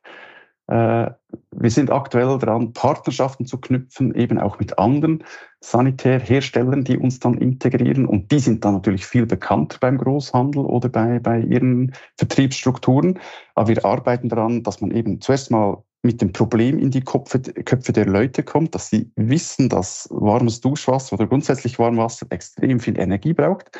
Äh, 0.67 1.11
wir 1.51 1.69
sind 1.69 1.91
aktuell 1.91 2.37
dran, 2.39 2.73
Partnerschaften 2.73 3.45
zu 3.45 3.57
knüpfen, 3.57 4.15
eben 4.15 4.39
auch 4.39 4.59
mit 4.59 4.77
anderen 4.79 5.23
Sanitärherstellern, 5.61 6.83
die 6.83 6.97
uns 6.97 7.19
dann 7.19 7.37
integrieren. 7.37 8.05
Und 8.05 8.31
die 8.31 8.39
sind 8.39 8.63
dann 8.63 8.75
natürlich 8.75 9.05
viel 9.05 9.25
bekannter 9.25 9.77
beim 9.79 9.97
Großhandel 9.97 10.65
oder 10.65 10.89
bei, 10.89 11.19
bei 11.19 11.39
ihren 11.39 11.93
Vertriebsstrukturen. 12.17 13.19
Aber 13.55 13.67
wir 13.67 13.85
arbeiten 13.85 14.29
daran, 14.29 14.63
dass 14.63 14.81
man 14.81 14.91
eben 14.91 15.21
zuerst 15.21 15.51
mal 15.51 15.83
mit 16.03 16.21
dem 16.21 16.33
Problem 16.33 16.77
in 16.79 16.91
die 16.91 17.01
Köpfe, 17.01 17.39
Köpfe 17.39 17.93
der 17.93 18.05
Leute 18.05 18.43
kommt, 18.43 18.75
dass 18.75 18.89
sie 18.89 19.11
wissen, 19.15 19.69
dass 19.69 20.07
warmes 20.11 20.59
Duschwasser 20.59 21.13
oder 21.13 21.27
grundsätzlich 21.27 21.79
Warmwasser 21.79 22.27
extrem 22.29 22.79
viel 22.81 22.99
Energie 22.99 23.33
braucht, 23.33 23.71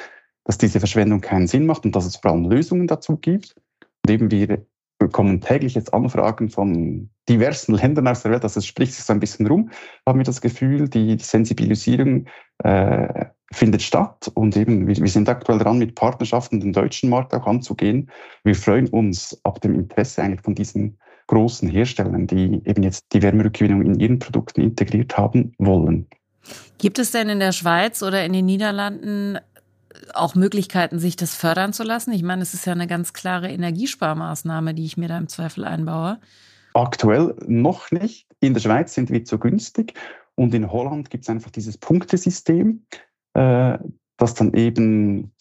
dass 0.46 0.58
diese 0.58 0.80
Verschwendung 0.80 1.20
keinen 1.20 1.48
Sinn 1.48 1.66
macht 1.66 1.84
und 1.86 1.96
dass 1.96 2.06
es 2.06 2.16
vor 2.16 2.32
allem 2.32 2.50
Lösungen 2.50 2.88
dazu 2.88 3.18
gibt. 3.18 3.56
Und 4.06 4.12
eben 4.12 4.32
wir 4.32 4.66
bekommen 5.04 5.42
täglich 5.42 5.76
jetzt 5.76 5.94
Anfragen 5.94 6.50
von 6.50 7.10
diversen 7.30 7.76
Ländern 7.76 8.08
aus 8.08 8.24
der 8.24 8.32
Welt, 8.32 8.44
also 8.44 8.60
es 8.60 8.66
spricht 8.66 8.94
sich 8.94 9.04
so 9.04 9.14
ein 9.14 9.20
bisschen 9.20 9.48
rum, 9.48 9.70
haben 10.06 10.20
wir 10.20 10.26
das 10.26 10.42
Gefühl, 10.42 10.90
die, 10.90 11.18
Sensibilisierung 11.20 12.26
äh, 12.64 13.26
findet 13.52 13.82
statt 13.82 14.32
und 14.34 14.58
eben 14.58 14.88
wir, 14.88 14.98
wir, 14.98 15.08
sind 15.08 15.30
aktuell 15.30 15.60
dran, 15.60 15.78
mit 15.78 15.96
Partnerschaften 15.96 16.60
den 16.60 16.74
deutschen 16.74 17.10
Markt 17.10 17.34
auch 17.34 17.46
anzugehen. 17.46 18.10
Wir 18.44 18.56
freuen 18.56 18.88
uns 18.88 19.40
ab 19.44 19.62
dem 19.62 19.76
Interesse 19.76 20.22
eigentlich 20.22 20.42
von 20.42 20.56
diesen 20.56 20.98
großen 21.28 21.70
Herstellern, 21.70 22.28
die 22.28 22.62
eben 22.66 22.84
jetzt 22.84 23.06
die 23.14 23.22
Wärmerückgewinnung 23.22 23.82
in 23.82 24.00
ihren 24.00 24.20
Produkten 24.20 24.62
integriert 24.62 25.18
haben 25.18 25.54
wollen. 25.58 26.08
Gibt 26.78 27.00
es 27.00 27.12
denn 27.12 27.30
in 27.30 27.40
der 27.40 27.54
Schweiz 27.54 28.04
oder 28.04 28.26
in 28.26 28.34
den 28.34 28.46
Niederlanden 28.46 29.38
auch 30.14 30.36
Möglichkeiten, 30.36 31.00
sich 31.00 31.16
das 31.16 31.36
fördern 31.36 31.74
zu 31.74 31.84
lassen? 31.84 32.12
Ich 32.12 32.24
meine, 32.24 32.42
es 32.42 32.54
ist 32.54 32.66
ja 32.66 32.74
eine 32.74 32.88
ganz 32.88 33.14
klare 33.14 33.50
Energiesparmaßnahme, 33.50 34.74
die 34.74 34.86
ich 34.86 34.98
mir 34.98 35.08
da 35.08 35.18
im 35.18 35.28
Zweifel 35.28 35.66
einbaue. 35.66 36.20
Aktuell 36.74 37.36
noch 37.46 37.92
nicht. 37.92 38.28
In 38.40 38.54
der 38.54 38.62
Schweiz 38.62 38.94
sind 38.94 39.10
wir 39.10 39.24
zu 39.26 39.38
günstig 39.38 39.94
und 40.36 40.54
in 40.54 40.72
Holland 40.72 41.10
gibt 41.10 41.24
es 41.24 41.30
einfach 41.30 41.52
dieses 41.52 41.78
Punktesystem, 41.78 42.86
äh, 43.34 43.78
das 44.18 44.34
dann 44.34 44.54
eben 44.54 45.32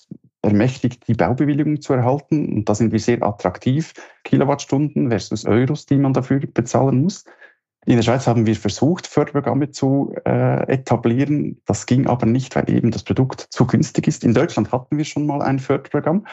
ermächtigt, 0.42 1.06
die 1.08 1.14
Baubewilligung 1.14 1.80
zu 1.80 1.94
erhalten. 1.94 2.52
Und 2.52 2.68
da 2.68 2.74
sind 2.74 2.92
wir 2.92 2.98
sehr 2.98 3.22
attraktiv. 3.22 3.94
Kilowattstunden 4.24 5.08
versus 5.08 5.44
Euros, 5.46 5.86
die 5.86 5.96
man 5.96 6.12
dafür 6.12 6.40
bezahlen 6.40 7.02
muss. 7.02 7.24
In 7.84 7.96
der 7.96 8.02
Schweiz 8.02 8.26
haben 8.26 8.46
wir 8.46 8.54
versucht, 8.54 9.08
Förderprogramme 9.08 9.70
zu 9.70 10.14
äh, 10.24 10.72
etablieren. 10.72 11.60
Das 11.66 11.86
ging 11.86 12.06
aber 12.06 12.26
nicht, 12.26 12.54
weil 12.54 12.70
eben 12.70 12.92
das 12.92 13.02
Produkt 13.02 13.46
zu 13.50 13.66
günstig 13.66 14.06
ist. 14.06 14.22
In 14.22 14.34
Deutschland 14.34 14.70
hatten 14.70 14.96
wir 14.96 15.04
schon 15.04 15.26
mal 15.26 15.42
ein 15.42 15.58
Förderprogramm. 15.58 16.24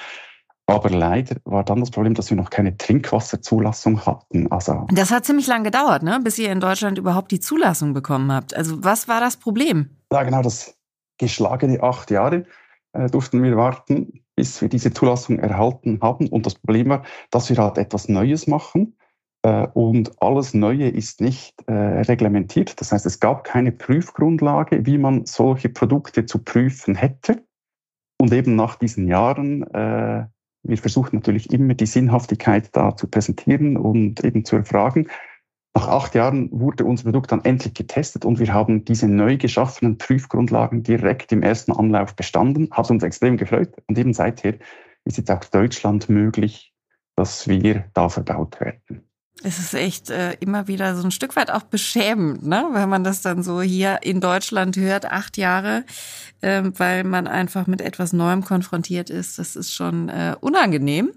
Aber 0.67 0.91
leider 0.91 1.37
war 1.45 1.63
dann 1.63 1.79
das 1.79 1.89
Problem, 1.89 2.13
dass 2.13 2.29
wir 2.29 2.37
noch 2.37 2.51
keine 2.51 2.77
Trinkwasserzulassung 2.77 4.05
hatten. 4.05 4.51
Also 4.51 4.85
das 4.91 5.09
hat 5.09 5.25
ziemlich 5.25 5.47
lange 5.47 5.63
gedauert, 5.63 6.03
ne? 6.03 6.19
bis 6.23 6.37
ihr 6.37 6.51
in 6.51 6.59
Deutschland 6.59 6.99
überhaupt 6.99 7.31
die 7.31 7.39
Zulassung 7.39 7.93
bekommen 7.93 8.31
habt. 8.31 8.55
Also 8.55 8.83
was 8.83 9.07
war 9.07 9.19
das 9.19 9.37
Problem? 9.37 9.89
Ja, 10.11 10.21
genau, 10.21 10.43
das 10.43 10.77
geschlagene 11.17 11.81
acht 11.81 12.11
Jahre 12.11 12.45
äh, 12.93 13.07
durften 13.09 13.41
wir 13.41 13.57
warten, 13.57 14.21
bis 14.35 14.61
wir 14.61 14.69
diese 14.69 14.93
Zulassung 14.93 15.39
erhalten 15.39 15.99
haben. 16.03 16.27
Und 16.27 16.45
das 16.45 16.53
Problem 16.53 16.89
war, 16.89 17.03
dass 17.31 17.49
wir 17.49 17.57
halt 17.57 17.79
etwas 17.79 18.07
Neues 18.07 18.45
machen. 18.45 18.95
Äh, 19.43 19.67
und 19.73 20.21
alles 20.21 20.53
Neue 20.53 20.89
ist 20.89 21.21
nicht 21.21 21.55
äh, 21.67 21.73
reglementiert. 21.73 22.79
Das 22.79 22.91
heißt, 22.91 23.05
es 23.05 23.19
gab 23.19 23.43
keine 23.43 23.71
Prüfgrundlage, 23.71 24.85
wie 24.85 24.97
man 24.97 25.25
solche 25.25 25.69
Produkte 25.69 26.25
zu 26.25 26.39
prüfen 26.39 26.95
hätte. 26.95 27.43
Und 28.19 28.33
eben 28.33 28.55
nach 28.55 28.75
diesen 28.75 29.07
Jahren, 29.07 29.63
äh, 29.73 30.25
wir 30.63 30.77
versuchen 30.77 31.15
natürlich 31.15 31.53
immer 31.53 31.73
die 31.73 31.85
Sinnhaftigkeit 31.85 32.75
da 32.75 32.95
zu 32.95 33.07
präsentieren 33.07 33.77
und 33.77 34.23
eben 34.25 34.43
zu 34.43 34.57
erfragen. 34.57 35.07
Nach 35.73 35.87
acht 35.87 36.15
Jahren 36.15 36.49
wurde 36.51 36.83
unser 36.83 37.03
Produkt 37.03 37.31
dann 37.31 37.45
endlich 37.45 37.73
getestet 37.73 38.25
und 38.25 38.39
wir 38.39 38.53
haben 38.53 38.83
diese 38.83 39.07
neu 39.07 39.37
geschaffenen 39.37 39.97
Prüfgrundlagen 39.97 40.83
direkt 40.83 41.31
im 41.31 41.43
ersten 41.43 41.71
Anlauf 41.71 42.15
bestanden. 42.15 42.69
Hat 42.71 42.89
uns 42.91 43.03
extrem 43.03 43.37
gefreut 43.37 43.71
und 43.87 43.97
eben 43.97 44.13
seither 44.13 44.55
ist 45.05 45.17
jetzt 45.17 45.31
auch 45.31 45.43
Deutschland 45.45 46.09
möglich, 46.09 46.73
dass 47.15 47.47
wir 47.47 47.85
da 47.93 48.09
verbaut 48.09 48.59
werden. 48.59 49.08
Es 49.41 49.57
ist 49.57 49.73
echt 49.73 50.09
äh, 50.09 50.33
immer 50.41 50.67
wieder 50.67 50.95
so 50.95 51.03
ein 51.03 51.11
Stück 51.11 51.35
weit 51.35 51.49
auch 51.49 51.63
beschämend, 51.63 52.45
ne? 52.45 52.67
wenn 52.73 52.89
man 52.89 53.03
das 53.03 53.21
dann 53.21 53.41
so 53.41 53.61
hier 53.61 53.99
in 54.01 54.19
Deutschland 54.19 54.75
hört, 54.75 55.05
acht 55.05 55.37
Jahre, 55.37 55.85
äh, 56.41 56.63
weil 56.75 57.05
man 57.05 57.25
einfach 57.27 57.65
mit 57.65 57.79
etwas 57.79 58.11
Neuem 58.11 58.43
konfrontiert 58.43 59.09
ist. 59.09 59.39
Das 59.39 59.55
ist 59.55 59.73
schon 59.73 60.09
äh, 60.09 60.35
unangenehm. 60.41 61.11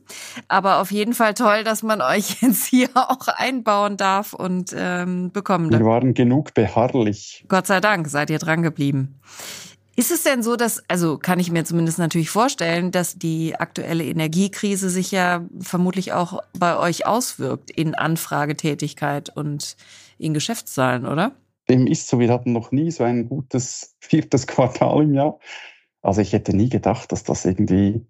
Aber 0.47 0.81
auf 0.81 0.93
jeden 0.93 1.14
Fall 1.14 1.35
toll, 1.35 1.64
dass 1.64 1.83
man 1.83 2.00
euch 2.00 2.43
jetzt 2.43 2.67
hier 2.67 2.91
auch 2.95 3.26
einbauen 3.26 3.97
darf 3.97 4.35
und 4.35 4.73
ähm, 4.76 5.33
bekommen 5.33 5.71
darf. 5.71 5.81
Wir 5.81 5.87
waren 5.87 6.14
genug 6.14 6.55
beharrlich. 6.55 7.45
Gott 7.49 7.67
sei 7.67 7.81
Dank 7.81 8.07
seid 8.09 8.31
ihr 8.31 8.38
dran 8.38 8.62
geblieben. 8.62 9.21
Ist 9.95 10.11
es 10.11 10.23
denn 10.23 10.43
so, 10.43 10.57
dass, 10.57 10.83
also 10.89 11.19
kann 11.19 11.39
ich 11.39 11.51
mir 11.51 11.65
zumindest 11.65 11.99
natürlich 11.99 12.31
vorstellen, 12.31 12.93
dass 12.93 13.19
die 13.19 13.57
aktuelle 13.57 14.05
Energiekrise 14.05 14.89
sich 14.89 15.11
ja 15.11 15.45
vermutlich 15.61 16.15
auch 16.15 16.43
bei 16.59 16.79
euch 16.79 17.07
auswirkt 17.07 17.71
in 17.71 17.95
Anfragetätigkeit 17.95 19.29
und 19.37 19.77
in 20.19 20.33
Geschäftszahlen, 20.33 21.07
oder? 21.07 21.33
Dem 21.69 21.87
ist 21.87 22.09
so, 22.09 22.19
wir 22.19 22.33
hatten 22.33 22.53
noch 22.53 22.73
nie 22.73 22.91
so 22.91 23.05
ein 23.05 23.29
gutes 23.29 23.95
viertes 24.01 24.47
Quartal 24.47 25.03
im 25.03 25.15
Jahr. 25.15 25.39
Also 26.01 26.23
ich 26.23 26.33
hätte 26.33 26.57
nie 26.57 26.71
gedacht, 26.71 27.13
dass 27.13 27.23
das 27.23 27.45
irgendwie 27.45 28.05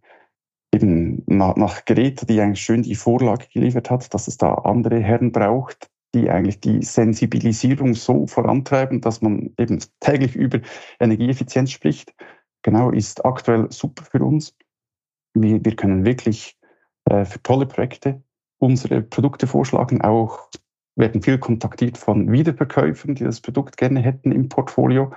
eben 0.73 1.23
nach, 1.27 1.57
nach 1.57 1.85
Greta, 1.85 2.25
die 2.27 2.41
eigentlich 2.41 2.62
schön 2.62 2.83
die 2.83 2.95
Vorlage 2.95 3.47
geliefert 3.53 3.91
hat, 3.91 4.15
dass 4.15 4.29
es 4.29 4.39
da 4.39 4.55
andere 4.55 5.01
Herren 5.01 5.33
braucht, 5.33 5.91
die 6.14 6.31
eigentlich 6.31 6.61
die 6.61 6.83
Sensibilisierung 6.83 7.95
so 7.95 8.26
vorantreiben, 8.26 9.00
dass 9.00 9.23
man 9.23 9.54
eben 9.59 9.78
täglich 10.00 10.37
über 10.37 10.61
Energieeffizienz 11.00 11.71
spricht. 11.71 12.14
Genau, 12.62 12.90
ist 12.90 13.25
aktuell 13.25 13.71
super 13.71 14.04
für 14.04 14.23
uns. 14.23 14.54
Wir, 15.35 15.64
wir 15.64 15.75
können 15.75 16.04
wirklich 16.04 16.57
äh, 17.07 17.25
für 17.25 17.42
tolle 17.42 17.66
Projekte 17.66 18.23
unsere 18.59 19.02
Produkte 19.02 19.47
vorschlagen. 19.47 20.02
Auch 20.02 20.49
werden 20.95 21.23
viel 21.23 21.38
kontaktiert 21.38 21.99
von 21.99 22.31
Wiederverkäufern, 22.31 23.14
die 23.14 23.25
das 23.25 23.40
Produkt 23.40 23.76
gerne 23.76 24.00
hätten 24.00 24.31
im 24.31 24.49
Portfolio. 24.49 25.12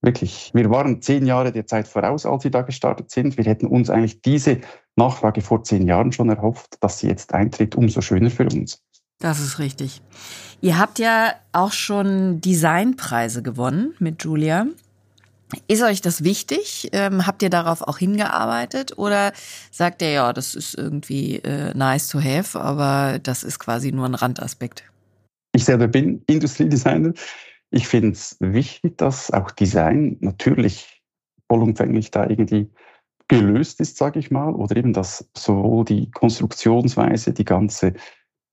Wirklich, 0.00 0.52
wir 0.54 0.70
waren 0.70 1.02
zehn 1.02 1.26
Jahre 1.26 1.50
der 1.50 1.66
Zeit 1.66 1.88
voraus, 1.88 2.24
als 2.24 2.44
wir 2.44 2.52
da 2.52 2.62
gestartet 2.62 3.10
sind. 3.10 3.36
Wir 3.36 3.44
hätten 3.44 3.66
uns 3.66 3.90
eigentlich 3.90 4.22
diese 4.22 4.60
Nachfrage 4.94 5.40
vor 5.40 5.64
zehn 5.64 5.86
Jahren 5.88 6.12
schon 6.12 6.30
erhofft, 6.30 6.76
dass 6.80 7.00
sie 7.00 7.08
jetzt 7.08 7.34
eintritt, 7.34 7.74
umso 7.74 8.00
schöner 8.00 8.30
für 8.30 8.44
uns. 8.44 8.84
Das 9.18 9.40
ist 9.40 9.58
richtig. 9.58 10.00
Ihr 10.60 10.78
habt 10.78 10.98
ja 10.98 11.34
auch 11.52 11.72
schon 11.72 12.40
Designpreise 12.40 13.42
gewonnen 13.42 13.94
mit 13.98 14.22
Julia. 14.22 14.66
Ist 15.66 15.82
euch 15.82 16.00
das 16.02 16.24
wichtig? 16.24 16.90
Ähm, 16.92 17.26
habt 17.26 17.42
ihr 17.42 17.50
darauf 17.50 17.82
auch 17.82 17.98
hingearbeitet 17.98 18.98
oder 18.98 19.32
sagt 19.70 20.02
ihr, 20.02 20.10
ja, 20.10 20.32
das 20.32 20.54
ist 20.54 20.74
irgendwie 20.76 21.36
äh, 21.36 21.74
nice 21.74 22.08
to 22.08 22.20
have, 22.20 22.60
aber 22.60 23.18
das 23.18 23.44
ist 23.44 23.58
quasi 23.58 23.90
nur 23.90 24.06
ein 24.06 24.14
Randaspekt? 24.14 24.84
Ich 25.54 25.64
selber 25.64 25.88
bin 25.88 26.22
Industriedesigner. 26.26 27.14
Ich 27.70 27.88
finde 27.88 28.12
es 28.12 28.36
wichtig, 28.40 28.98
dass 28.98 29.30
auch 29.30 29.50
Design 29.50 30.18
natürlich 30.20 31.02
vollumfänglich 31.50 32.10
da 32.10 32.28
irgendwie 32.28 32.70
gelöst 33.28 33.80
ist, 33.80 33.96
sage 33.96 34.18
ich 34.18 34.30
mal, 34.30 34.54
oder 34.54 34.76
eben, 34.76 34.92
dass 34.92 35.28
sowohl 35.36 35.84
die 35.84 36.10
Konstruktionsweise, 36.10 37.32
die 37.32 37.44
ganze 37.44 37.94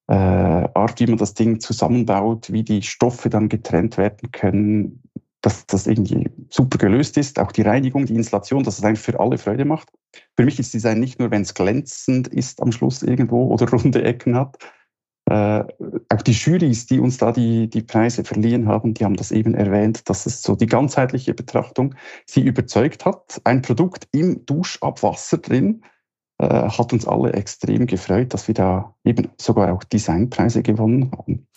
äh, 0.07 0.13
Art, 0.13 0.99
wie 0.99 1.07
man 1.07 1.17
das 1.17 1.33
Ding 1.33 1.59
zusammenbaut, 1.59 2.51
wie 2.51 2.63
die 2.63 2.81
Stoffe 2.81 3.29
dann 3.29 3.49
getrennt 3.49 3.97
werden 3.97 4.31
können, 4.31 5.01
dass 5.41 5.65
das 5.67 5.87
irgendwie 5.87 6.29
super 6.49 6.77
gelöst 6.77 7.17
ist. 7.17 7.39
Auch 7.39 7.51
die 7.51 7.61
Reinigung, 7.61 8.05
die 8.05 8.15
Installation, 8.15 8.63
dass 8.63 8.79
es 8.79 8.83
eigentlich 8.83 8.99
für 8.99 9.19
alle 9.19 9.37
Freude 9.37 9.65
macht. 9.65 9.89
Für 10.35 10.43
mich 10.43 10.59
ist 10.59 10.73
Design 10.73 10.99
nicht 10.99 11.19
nur, 11.19 11.31
wenn 11.31 11.43
es 11.43 11.53
glänzend 11.53 12.27
ist 12.27 12.61
am 12.61 12.71
Schluss 12.71 13.03
irgendwo 13.03 13.47
oder 13.47 13.69
runde 13.71 14.03
Ecken 14.03 14.35
hat. 14.35 14.57
Äh, 15.27 15.63
auch 16.09 16.21
die 16.21 16.33
Jurys, 16.33 16.85
die 16.85 16.99
uns 16.99 17.17
da 17.17 17.31
die, 17.31 17.67
die 17.67 17.81
Preise 17.81 18.23
verliehen 18.23 18.67
haben, 18.67 18.93
die 18.93 19.05
haben 19.05 19.15
das 19.15 19.31
eben 19.31 19.55
erwähnt, 19.55 20.07
dass 20.07 20.27
es 20.27 20.43
so 20.43 20.55
die 20.55 20.67
ganzheitliche 20.67 21.33
Betrachtung 21.33 21.95
sie 22.27 22.41
überzeugt 22.41 23.05
hat. 23.05 23.41
Ein 23.43 23.63
Produkt 23.63 24.07
im 24.11 24.45
Duschabwasser 24.45 25.39
drin, 25.39 25.83
äh, 26.37 26.47
hat 26.47 26.93
uns 26.93 27.07
alle 27.07 27.33
extrem 27.33 27.87
gefreut, 27.87 28.33
dass 28.33 28.47
wir 28.47 28.55
da 28.55 28.93
eben 29.03 29.29
sogar 29.37 29.73
auch 29.73 29.83
Designpreise 29.83 30.63
gewonnen 30.63 31.11
haben. 31.17 31.47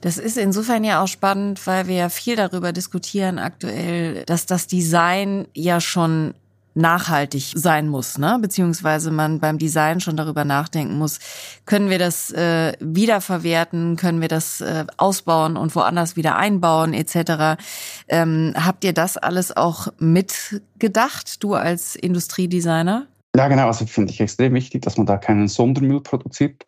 Das 0.00 0.18
ist 0.18 0.36
insofern 0.36 0.84
ja 0.84 1.02
auch 1.02 1.08
spannend, 1.08 1.66
weil 1.66 1.86
wir 1.86 1.94
ja 1.94 2.08
viel 2.08 2.36
darüber 2.36 2.72
diskutieren 2.72 3.38
aktuell, 3.38 4.24
dass 4.24 4.44
das 4.44 4.66
Design 4.66 5.46
ja 5.54 5.80
schon 5.80 6.34
nachhaltig 6.74 7.52
sein 7.54 7.88
muss, 7.88 8.18
ne? 8.18 8.38
beziehungsweise 8.40 9.10
man 9.10 9.38
beim 9.38 9.58
Design 9.58 10.00
schon 10.00 10.16
darüber 10.16 10.44
nachdenken 10.44 10.98
muss, 10.98 11.20
können 11.66 11.88
wir 11.88 11.98
das 11.98 12.32
äh, 12.32 12.72
wiederverwerten, 12.80 13.96
können 13.96 14.20
wir 14.20 14.28
das 14.28 14.60
äh, 14.60 14.84
ausbauen 14.96 15.56
und 15.56 15.74
woanders 15.76 16.16
wieder 16.16 16.36
einbauen 16.36 16.92
etc. 16.92 17.62
Ähm, 18.08 18.54
habt 18.56 18.84
ihr 18.84 18.92
das 18.92 19.16
alles 19.16 19.56
auch 19.56 19.88
mitgedacht, 19.98 21.42
du 21.42 21.54
als 21.54 21.94
Industriedesigner? 21.94 23.06
Ja, 23.36 23.48
genau. 23.48 23.66
Also 23.66 23.86
finde 23.86 24.12
ich 24.12 24.20
extrem 24.20 24.54
wichtig, 24.54 24.82
dass 24.82 24.96
man 24.96 25.06
da 25.06 25.16
keinen 25.16 25.48
Sondermüll 25.48 26.00
produziert, 26.00 26.64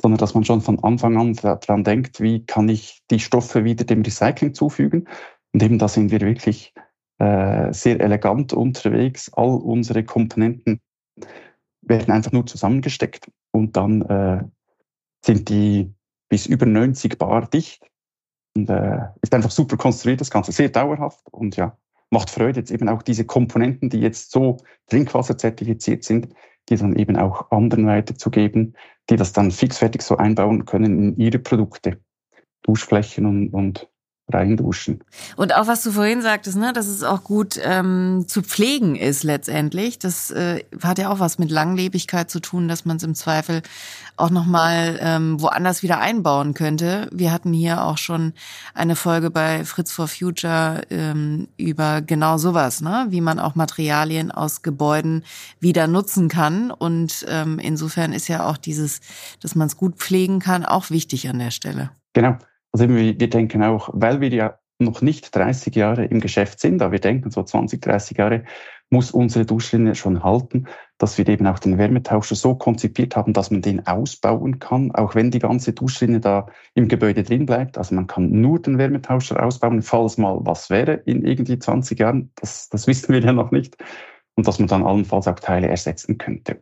sondern 0.00 0.18
dass 0.18 0.34
man 0.34 0.44
schon 0.44 0.60
von 0.60 0.82
Anfang 0.82 1.16
an 1.16 1.34
daran 1.34 1.84
denkt, 1.84 2.20
wie 2.20 2.44
kann 2.44 2.68
ich 2.68 3.02
die 3.10 3.20
Stoffe 3.20 3.64
wieder 3.64 3.84
dem 3.84 4.02
Recycling 4.02 4.54
zufügen. 4.54 5.08
Und 5.52 5.62
eben 5.62 5.78
da 5.78 5.86
sind 5.86 6.10
wir 6.10 6.20
wirklich 6.20 6.74
äh, 7.18 7.72
sehr 7.72 8.00
elegant 8.00 8.52
unterwegs. 8.52 9.32
All 9.34 9.54
unsere 9.54 10.02
Komponenten 10.02 10.80
werden 11.82 12.12
einfach 12.12 12.32
nur 12.32 12.46
zusammengesteckt 12.46 13.30
und 13.52 13.76
dann 13.76 14.02
äh, 14.02 14.44
sind 15.24 15.48
die 15.48 15.92
bis 16.28 16.46
über 16.46 16.66
90 16.66 17.18
Bar 17.18 17.48
dicht. 17.48 17.86
Und 18.56 18.68
äh, 18.68 18.98
ist 19.22 19.32
einfach 19.32 19.50
super 19.52 19.76
konstruiert, 19.76 20.20
das 20.20 20.30
Ganze 20.30 20.50
sehr 20.50 20.70
dauerhaft 20.70 21.22
und 21.30 21.54
ja, 21.54 21.76
macht 22.10 22.30
Freude, 22.30 22.60
jetzt 22.60 22.70
eben 22.70 22.88
auch 22.88 23.02
diese 23.02 23.24
Komponenten, 23.24 23.88
die 23.88 24.00
jetzt 24.00 24.32
so 24.32 24.58
trinkwasserzertifiziert 24.88 26.04
sind, 26.04 26.28
die 26.68 26.76
dann 26.76 26.96
eben 26.96 27.16
auch 27.16 27.50
anderen 27.50 27.86
weiterzugeben, 27.86 28.76
die 29.08 29.16
das 29.16 29.32
dann 29.32 29.50
fixfertig 29.50 30.02
so 30.02 30.16
einbauen 30.16 30.64
können 30.64 30.98
in 30.98 31.16
ihre 31.16 31.38
Produkte, 31.38 32.00
Duschflächen 32.62 33.26
und, 33.26 33.48
und 33.50 33.88
reinduschen. 34.32 35.00
Und 35.36 35.54
auch 35.54 35.66
was 35.66 35.82
du 35.82 35.92
vorhin 35.92 36.22
sagtest, 36.22 36.56
ne, 36.56 36.72
dass 36.72 36.86
es 36.86 37.02
auch 37.02 37.24
gut 37.24 37.60
ähm, 37.62 38.24
zu 38.26 38.42
pflegen 38.42 38.96
ist 38.96 39.22
letztendlich. 39.22 39.98
Das 39.98 40.30
äh, 40.30 40.64
hat 40.82 40.98
ja 40.98 41.10
auch 41.10 41.20
was 41.20 41.38
mit 41.38 41.50
Langlebigkeit 41.50 42.30
zu 42.30 42.40
tun, 42.40 42.68
dass 42.68 42.84
man 42.84 42.96
es 42.96 43.02
im 43.02 43.14
Zweifel 43.14 43.62
auch 44.16 44.30
nochmal 44.30 44.98
ähm, 45.00 45.40
woanders 45.40 45.82
wieder 45.82 45.98
einbauen 45.98 46.54
könnte. 46.54 47.08
Wir 47.12 47.32
hatten 47.32 47.52
hier 47.52 47.84
auch 47.84 47.98
schon 47.98 48.32
eine 48.74 48.96
Folge 48.96 49.30
bei 49.30 49.64
Fritz 49.64 49.92
for 49.92 50.08
Future 50.08 50.82
ähm, 50.90 51.48
über 51.56 52.02
genau 52.02 52.38
sowas, 52.38 52.80
ne? 52.80 53.06
wie 53.08 53.20
man 53.20 53.40
auch 53.40 53.54
Materialien 53.54 54.30
aus 54.30 54.62
Gebäuden 54.62 55.24
wieder 55.58 55.86
nutzen 55.86 56.28
kann. 56.28 56.70
Und 56.70 57.24
ähm, 57.28 57.58
insofern 57.58 58.12
ist 58.12 58.28
ja 58.28 58.46
auch 58.46 58.56
dieses, 58.56 59.00
dass 59.40 59.54
man 59.54 59.66
es 59.66 59.76
gut 59.76 59.96
pflegen 59.96 60.38
kann, 60.38 60.64
auch 60.64 60.90
wichtig 60.90 61.28
an 61.28 61.38
der 61.38 61.50
Stelle. 61.50 61.90
Genau. 62.12 62.36
Also 62.72 62.88
wir 62.88 63.14
denken 63.14 63.62
auch, 63.62 63.90
weil 63.92 64.20
wir 64.20 64.28
ja 64.28 64.58
noch 64.78 65.02
nicht 65.02 65.34
30 65.34 65.74
Jahre 65.74 66.04
im 66.06 66.20
Geschäft 66.20 66.60
sind, 66.60 66.80
aber 66.82 66.92
wir 66.92 67.00
denken 67.00 67.30
so 67.30 67.42
20, 67.42 67.80
30 67.82 68.16
Jahre, 68.16 68.44
muss 68.90 69.12
unsere 69.12 69.46
Duschlinie 69.46 69.94
schon 69.94 70.24
halten, 70.24 70.66
dass 70.98 71.16
wir 71.16 71.28
eben 71.28 71.46
auch 71.46 71.60
den 71.60 71.78
Wärmetauscher 71.78 72.34
so 72.34 72.56
konzipiert 72.56 73.14
haben, 73.14 73.32
dass 73.32 73.50
man 73.50 73.62
den 73.62 73.86
ausbauen 73.86 74.58
kann, 74.58 74.90
auch 74.92 75.14
wenn 75.14 75.30
die 75.30 75.38
ganze 75.38 75.72
Duschlinie 75.72 76.18
da 76.18 76.46
im 76.74 76.88
Gebäude 76.88 77.22
drin 77.22 77.46
bleibt. 77.46 77.78
Also 77.78 77.94
man 77.94 78.08
kann 78.08 78.30
nur 78.30 78.60
den 78.60 78.78
Wärmetauscher 78.78 79.42
ausbauen, 79.42 79.82
falls 79.82 80.18
mal 80.18 80.38
was 80.40 80.70
wäre 80.70 80.94
in 80.94 81.24
irgendwie 81.24 81.58
20 81.58 82.00
Jahren. 82.00 82.32
Das, 82.34 82.68
das 82.68 82.88
wissen 82.88 83.12
wir 83.12 83.20
ja 83.20 83.32
noch 83.32 83.52
nicht. 83.52 83.76
Und 84.34 84.48
dass 84.48 84.58
man 84.58 84.68
dann 84.68 84.82
allenfalls 84.82 85.28
auch 85.28 85.38
Teile 85.38 85.68
ersetzen 85.68 86.18
könnte. 86.18 86.60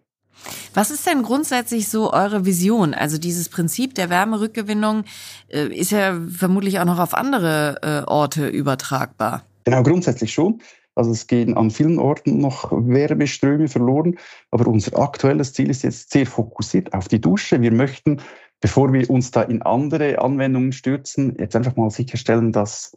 Was 0.75 0.90
ist 0.90 1.07
denn 1.07 1.23
grundsätzlich 1.23 1.88
so 1.88 2.12
eure 2.12 2.45
Vision? 2.45 2.95
Also 2.95 3.18
dieses 3.18 3.49
Prinzip 3.49 3.95
der 3.95 4.11
Wärmerückgewinnung 4.11 5.04
äh, 5.49 5.66
ist 5.68 5.90
ja 5.90 6.18
vermutlich 6.30 6.78
auch 6.80 6.85
noch 6.85 6.99
auf 6.99 7.14
andere 7.14 7.78
äh, 7.83 8.09
Orte 8.11 8.49
übertragbar. 8.49 9.42
Genau, 9.64 9.83
grundsätzlich 9.83 10.33
schon. 10.33 10.61
Also 10.95 11.12
es 11.12 11.26
gehen 11.26 11.57
an 11.57 11.71
vielen 11.71 11.99
Orten 11.99 12.38
noch 12.38 12.73
Wärmeströme 12.73 13.68
verloren, 13.68 14.16
aber 14.50 14.66
unser 14.66 14.99
aktuelles 14.99 15.52
Ziel 15.52 15.71
ist 15.71 15.85
jetzt 15.85 16.11
sehr 16.11 16.26
fokussiert 16.26 16.92
auf 16.92 17.07
die 17.07 17.21
Dusche. 17.21 17.62
Wir 17.62 17.71
möchten, 17.71 18.21
bevor 18.61 18.92
wir 18.92 19.09
uns 19.09 19.30
da 19.30 19.42
in 19.42 19.62
andere 19.62 20.21
Anwendungen 20.21 20.73
stürzen, 20.73 21.37
jetzt 21.38 21.54
einfach 21.54 21.76
mal 21.76 21.90
sicherstellen, 21.90 22.50
dass 22.50 22.97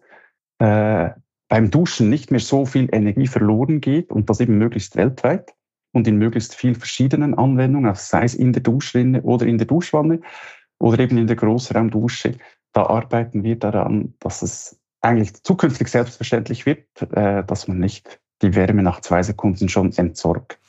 äh, 0.57 1.09
beim 1.47 1.69
Duschen 1.69 2.09
nicht 2.09 2.31
mehr 2.31 2.39
so 2.39 2.65
viel 2.65 2.89
Energie 2.91 3.27
verloren 3.27 3.81
geht 3.81 4.09
und 4.11 4.29
das 4.31 4.39
eben 4.39 4.57
möglichst 4.57 4.95
weltweit 4.95 5.53
und 5.91 6.07
in 6.07 6.17
möglichst 6.17 6.55
viel 6.55 6.75
verschiedenen 6.75 7.33
Anwendungen, 7.37 7.89
also 7.89 8.01
sei 8.03 8.23
es 8.23 8.35
in 8.35 8.53
der 8.53 8.63
Duschrinne 8.63 9.21
oder 9.21 9.45
in 9.45 9.57
der 9.57 9.67
Duschwanne 9.67 10.21
oder 10.79 10.99
eben 10.99 11.17
in 11.17 11.27
der 11.27 11.35
Großraumdusche. 11.35 12.35
Da 12.73 12.85
arbeiten 12.85 13.43
wir 13.43 13.57
daran, 13.57 14.13
dass 14.19 14.41
es 14.41 14.79
eigentlich 15.01 15.33
zukünftig 15.43 15.87
selbstverständlich 15.87 16.65
wird, 16.65 16.85
äh, 17.11 17.43
dass 17.43 17.67
man 17.67 17.79
nicht 17.79 18.19
die 18.41 18.55
Wärme 18.55 18.83
nach 18.83 19.01
zwei 19.01 19.21
Sekunden 19.23 19.69
schon 19.69 19.91
entsorgt. 19.93 20.59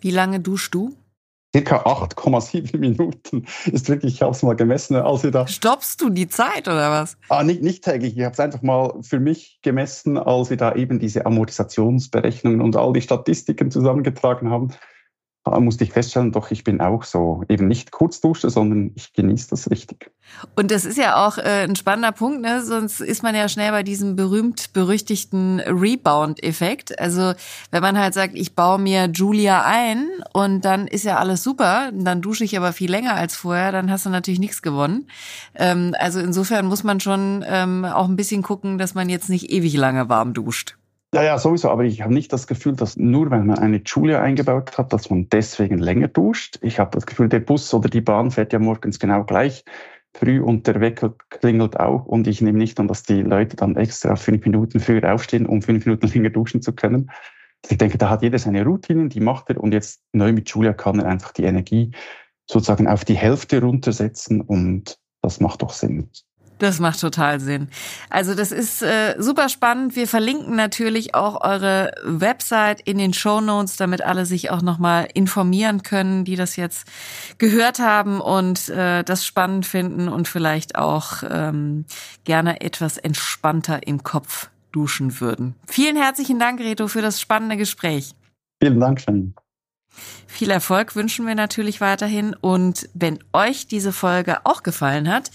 Wie 0.00 0.10
lange 0.10 0.40
duschst 0.40 0.74
du? 0.74 0.94
Circa 1.54 1.84
8,7 1.84 2.78
Minuten 2.80 3.46
ist 3.70 3.88
wirklich, 3.88 4.14
ich 4.14 4.22
habe 4.22 4.32
es 4.32 4.42
mal 4.42 4.56
gemessen, 4.56 4.96
als 4.96 5.22
wir 5.22 5.30
da. 5.30 5.46
Stoppst 5.46 6.00
du 6.00 6.10
die 6.10 6.26
Zeit 6.26 6.66
oder 6.66 6.90
was? 6.90 7.16
Ah, 7.28 7.44
nicht, 7.44 7.62
nicht 7.62 7.84
täglich. 7.84 8.16
Ich 8.16 8.24
habe 8.24 8.32
es 8.32 8.40
einfach 8.40 8.62
mal 8.62 8.92
für 9.02 9.20
mich 9.20 9.60
gemessen, 9.62 10.18
als 10.18 10.50
wir 10.50 10.56
da 10.56 10.74
eben 10.74 10.98
diese 10.98 11.26
Amortisationsberechnungen 11.26 12.60
und 12.60 12.74
all 12.74 12.92
die 12.92 13.02
Statistiken 13.02 13.70
zusammengetragen 13.70 14.50
haben 14.50 14.72
musste 15.44 15.84
ich 15.84 15.92
feststellen, 15.92 16.32
doch 16.32 16.50
ich 16.50 16.64
bin 16.64 16.80
auch 16.80 17.04
so 17.04 17.42
eben 17.48 17.68
nicht 17.68 17.90
Kurzdusche, 17.90 18.50
sondern 18.50 18.92
ich 18.94 19.12
genieße 19.12 19.50
das 19.50 19.70
richtig. 19.70 20.10
Und 20.56 20.70
das 20.70 20.84
ist 20.84 20.96
ja 20.96 21.26
auch 21.26 21.38
äh, 21.38 21.64
ein 21.64 21.76
spannender 21.76 22.12
Punkt, 22.12 22.40
ne? 22.40 22.64
sonst 22.64 23.00
ist 23.00 23.22
man 23.22 23.34
ja 23.34 23.48
schnell 23.48 23.70
bei 23.70 23.82
diesem 23.82 24.16
berühmt-berüchtigten 24.16 25.60
Rebound-Effekt. 25.60 26.98
Also 26.98 27.34
wenn 27.70 27.82
man 27.82 27.98
halt 27.98 28.14
sagt, 28.14 28.34
ich 28.34 28.54
baue 28.54 28.78
mir 28.78 29.10
Julia 29.12 29.62
ein 29.64 30.08
und 30.32 30.64
dann 30.64 30.86
ist 30.86 31.04
ja 31.04 31.18
alles 31.18 31.42
super, 31.42 31.90
dann 31.92 32.22
dusche 32.22 32.44
ich 32.44 32.56
aber 32.56 32.72
viel 32.72 32.90
länger 32.90 33.14
als 33.14 33.36
vorher, 33.36 33.70
dann 33.70 33.90
hast 33.90 34.06
du 34.06 34.10
natürlich 34.10 34.40
nichts 34.40 34.62
gewonnen. 34.62 35.08
Ähm, 35.54 35.94
also 35.98 36.20
insofern 36.20 36.66
muss 36.66 36.84
man 36.84 37.00
schon 37.00 37.44
ähm, 37.46 37.84
auch 37.84 38.08
ein 38.08 38.16
bisschen 38.16 38.42
gucken, 38.42 38.78
dass 38.78 38.94
man 38.94 39.08
jetzt 39.08 39.28
nicht 39.28 39.50
ewig 39.50 39.76
lange 39.76 40.08
warm 40.08 40.32
duscht. 40.32 40.76
Ja, 41.14 41.22
ja, 41.22 41.38
sowieso. 41.38 41.70
Aber 41.70 41.84
ich 41.84 42.02
habe 42.02 42.12
nicht 42.12 42.32
das 42.32 42.48
Gefühl, 42.48 42.74
dass 42.74 42.96
nur 42.96 43.30
weil 43.30 43.44
man 43.44 43.60
eine 43.60 43.80
Julia 43.86 44.20
eingebaut 44.20 44.76
hat, 44.76 44.92
dass 44.92 45.10
man 45.10 45.28
deswegen 45.28 45.78
länger 45.78 46.08
duscht. 46.08 46.58
Ich 46.60 46.80
habe 46.80 46.90
das 46.90 47.06
Gefühl, 47.06 47.28
der 47.28 47.38
Bus 47.38 47.72
oder 47.72 47.88
die 47.88 48.00
Bahn 48.00 48.32
fährt 48.32 48.52
ja 48.52 48.58
morgens 48.58 48.98
genau 48.98 49.22
gleich 49.22 49.64
früh 50.12 50.40
und 50.40 50.66
der 50.66 50.80
Wecker 50.80 51.14
klingelt 51.30 51.78
auch. 51.78 52.04
Und 52.04 52.26
ich 52.26 52.40
nehme 52.40 52.58
nicht 52.58 52.80
an, 52.80 52.88
dass 52.88 53.04
die 53.04 53.22
Leute 53.22 53.54
dann 53.54 53.76
extra 53.76 54.16
fünf 54.16 54.44
Minuten 54.44 54.80
früher 54.80 55.14
aufstehen, 55.14 55.46
um 55.46 55.62
fünf 55.62 55.86
Minuten 55.86 56.08
länger 56.14 56.30
duschen 56.30 56.62
zu 56.62 56.72
können. 56.72 57.12
Ich 57.68 57.78
denke, 57.78 57.96
da 57.96 58.10
hat 58.10 58.22
jeder 58.22 58.40
seine 58.40 58.64
Routinen, 58.64 59.08
die 59.08 59.20
macht 59.20 59.50
er. 59.50 59.62
Und 59.62 59.70
jetzt 59.70 60.02
neu 60.12 60.32
mit 60.32 60.50
Julia 60.50 60.72
kann 60.72 60.98
er 60.98 61.06
einfach 61.06 61.30
die 61.30 61.44
Energie 61.44 61.92
sozusagen 62.50 62.88
auf 62.88 63.04
die 63.04 63.14
Hälfte 63.14 63.60
runtersetzen. 63.60 64.40
Und 64.40 64.98
das 65.22 65.38
macht 65.38 65.62
doch 65.62 65.70
Sinn. 65.70 66.10
Das 66.58 66.78
macht 66.78 67.00
total 67.00 67.40
Sinn. 67.40 67.68
Also 68.10 68.34
das 68.34 68.52
ist 68.52 68.82
äh, 68.82 69.16
super 69.18 69.48
spannend. 69.48 69.96
Wir 69.96 70.06
verlinken 70.06 70.54
natürlich 70.54 71.14
auch 71.14 71.40
eure 71.42 71.92
Website 72.04 72.80
in 72.82 72.98
den 72.98 73.12
Show 73.12 73.40
Notes, 73.40 73.76
damit 73.76 74.02
alle 74.02 74.24
sich 74.24 74.50
auch 74.50 74.62
nochmal 74.62 75.08
informieren 75.14 75.82
können, 75.82 76.24
die 76.24 76.36
das 76.36 76.56
jetzt 76.56 76.86
gehört 77.38 77.80
haben 77.80 78.20
und 78.20 78.68
äh, 78.68 79.02
das 79.02 79.26
spannend 79.26 79.66
finden 79.66 80.08
und 80.08 80.28
vielleicht 80.28 80.76
auch 80.76 81.22
ähm, 81.28 81.86
gerne 82.24 82.60
etwas 82.60 82.98
entspannter 82.98 83.86
im 83.86 84.02
Kopf 84.04 84.50
duschen 84.70 85.20
würden. 85.20 85.54
Vielen 85.66 85.96
herzlichen 85.96 86.38
Dank, 86.38 86.60
Reto, 86.60 86.88
für 86.88 87.02
das 87.02 87.20
spannende 87.20 87.56
Gespräch. 87.56 88.14
Vielen 88.60 88.80
Dank, 88.80 89.04
Janine. 89.06 89.32
Viel 90.26 90.50
Erfolg 90.50 90.96
wünschen 90.96 91.26
wir 91.26 91.34
natürlich 91.34 91.80
weiterhin. 91.80 92.34
Und 92.34 92.88
wenn 92.94 93.18
euch 93.32 93.66
diese 93.66 93.92
Folge 93.92 94.38
auch 94.44 94.62
gefallen 94.62 95.08
hat, 95.08 95.30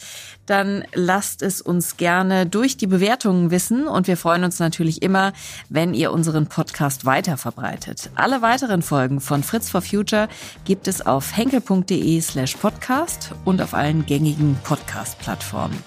dann 0.45 0.83
lasst 0.93 1.41
es 1.41 1.61
uns 1.61 1.97
gerne 1.97 2.45
durch 2.45 2.75
die 2.75 2.87
Bewertungen 2.87 3.51
wissen. 3.51 3.87
Und 3.87 4.07
wir 4.07 4.17
freuen 4.17 4.43
uns 4.43 4.59
natürlich 4.59 5.01
immer, 5.01 5.33
wenn 5.69 5.93
ihr 5.93 6.11
unseren 6.11 6.47
Podcast 6.47 7.05
weiter 7.05 7.37
verbreitet. 7.37 8.09
Alle 8.15 8.41
weiteren 8.41 8.81
Folgen 8.81 9.21
von 9.21 9.43
Fritz 9.43 9.69
for 9.69 9.81
Future 9.81 10.27
gibt 10.65 10.87
es 10.87 11.05
auf 11.05 11.35
henkel.de 11.37 12.19
slash 12.21 12.55
podcast 12.55 13.31
und 13.45 13.61
auf 13.61 13.73
allen 13.73 14.05
gängigen 14.05 14.57
Podcast-Plattformen. 14.63 15.81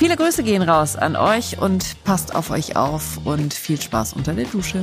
Viele 0.00 0.16
Grüße 0.16 0.42
gehen 0.42 0.62
raus 0.62 0.96
an 0.96 1.14
euch 1.14 1.58
und 1.58 2.02
passt 2.04 2.34
auf 2.34 2.50
euch 2.50 2.74
auf 2.74 3.18
und 3.26 3.52
viel 3.52 3.78
Spaß 3.78 4.14
unter 4.14 4.32
der 4.32 4.46
Dusche. 4.46 4.82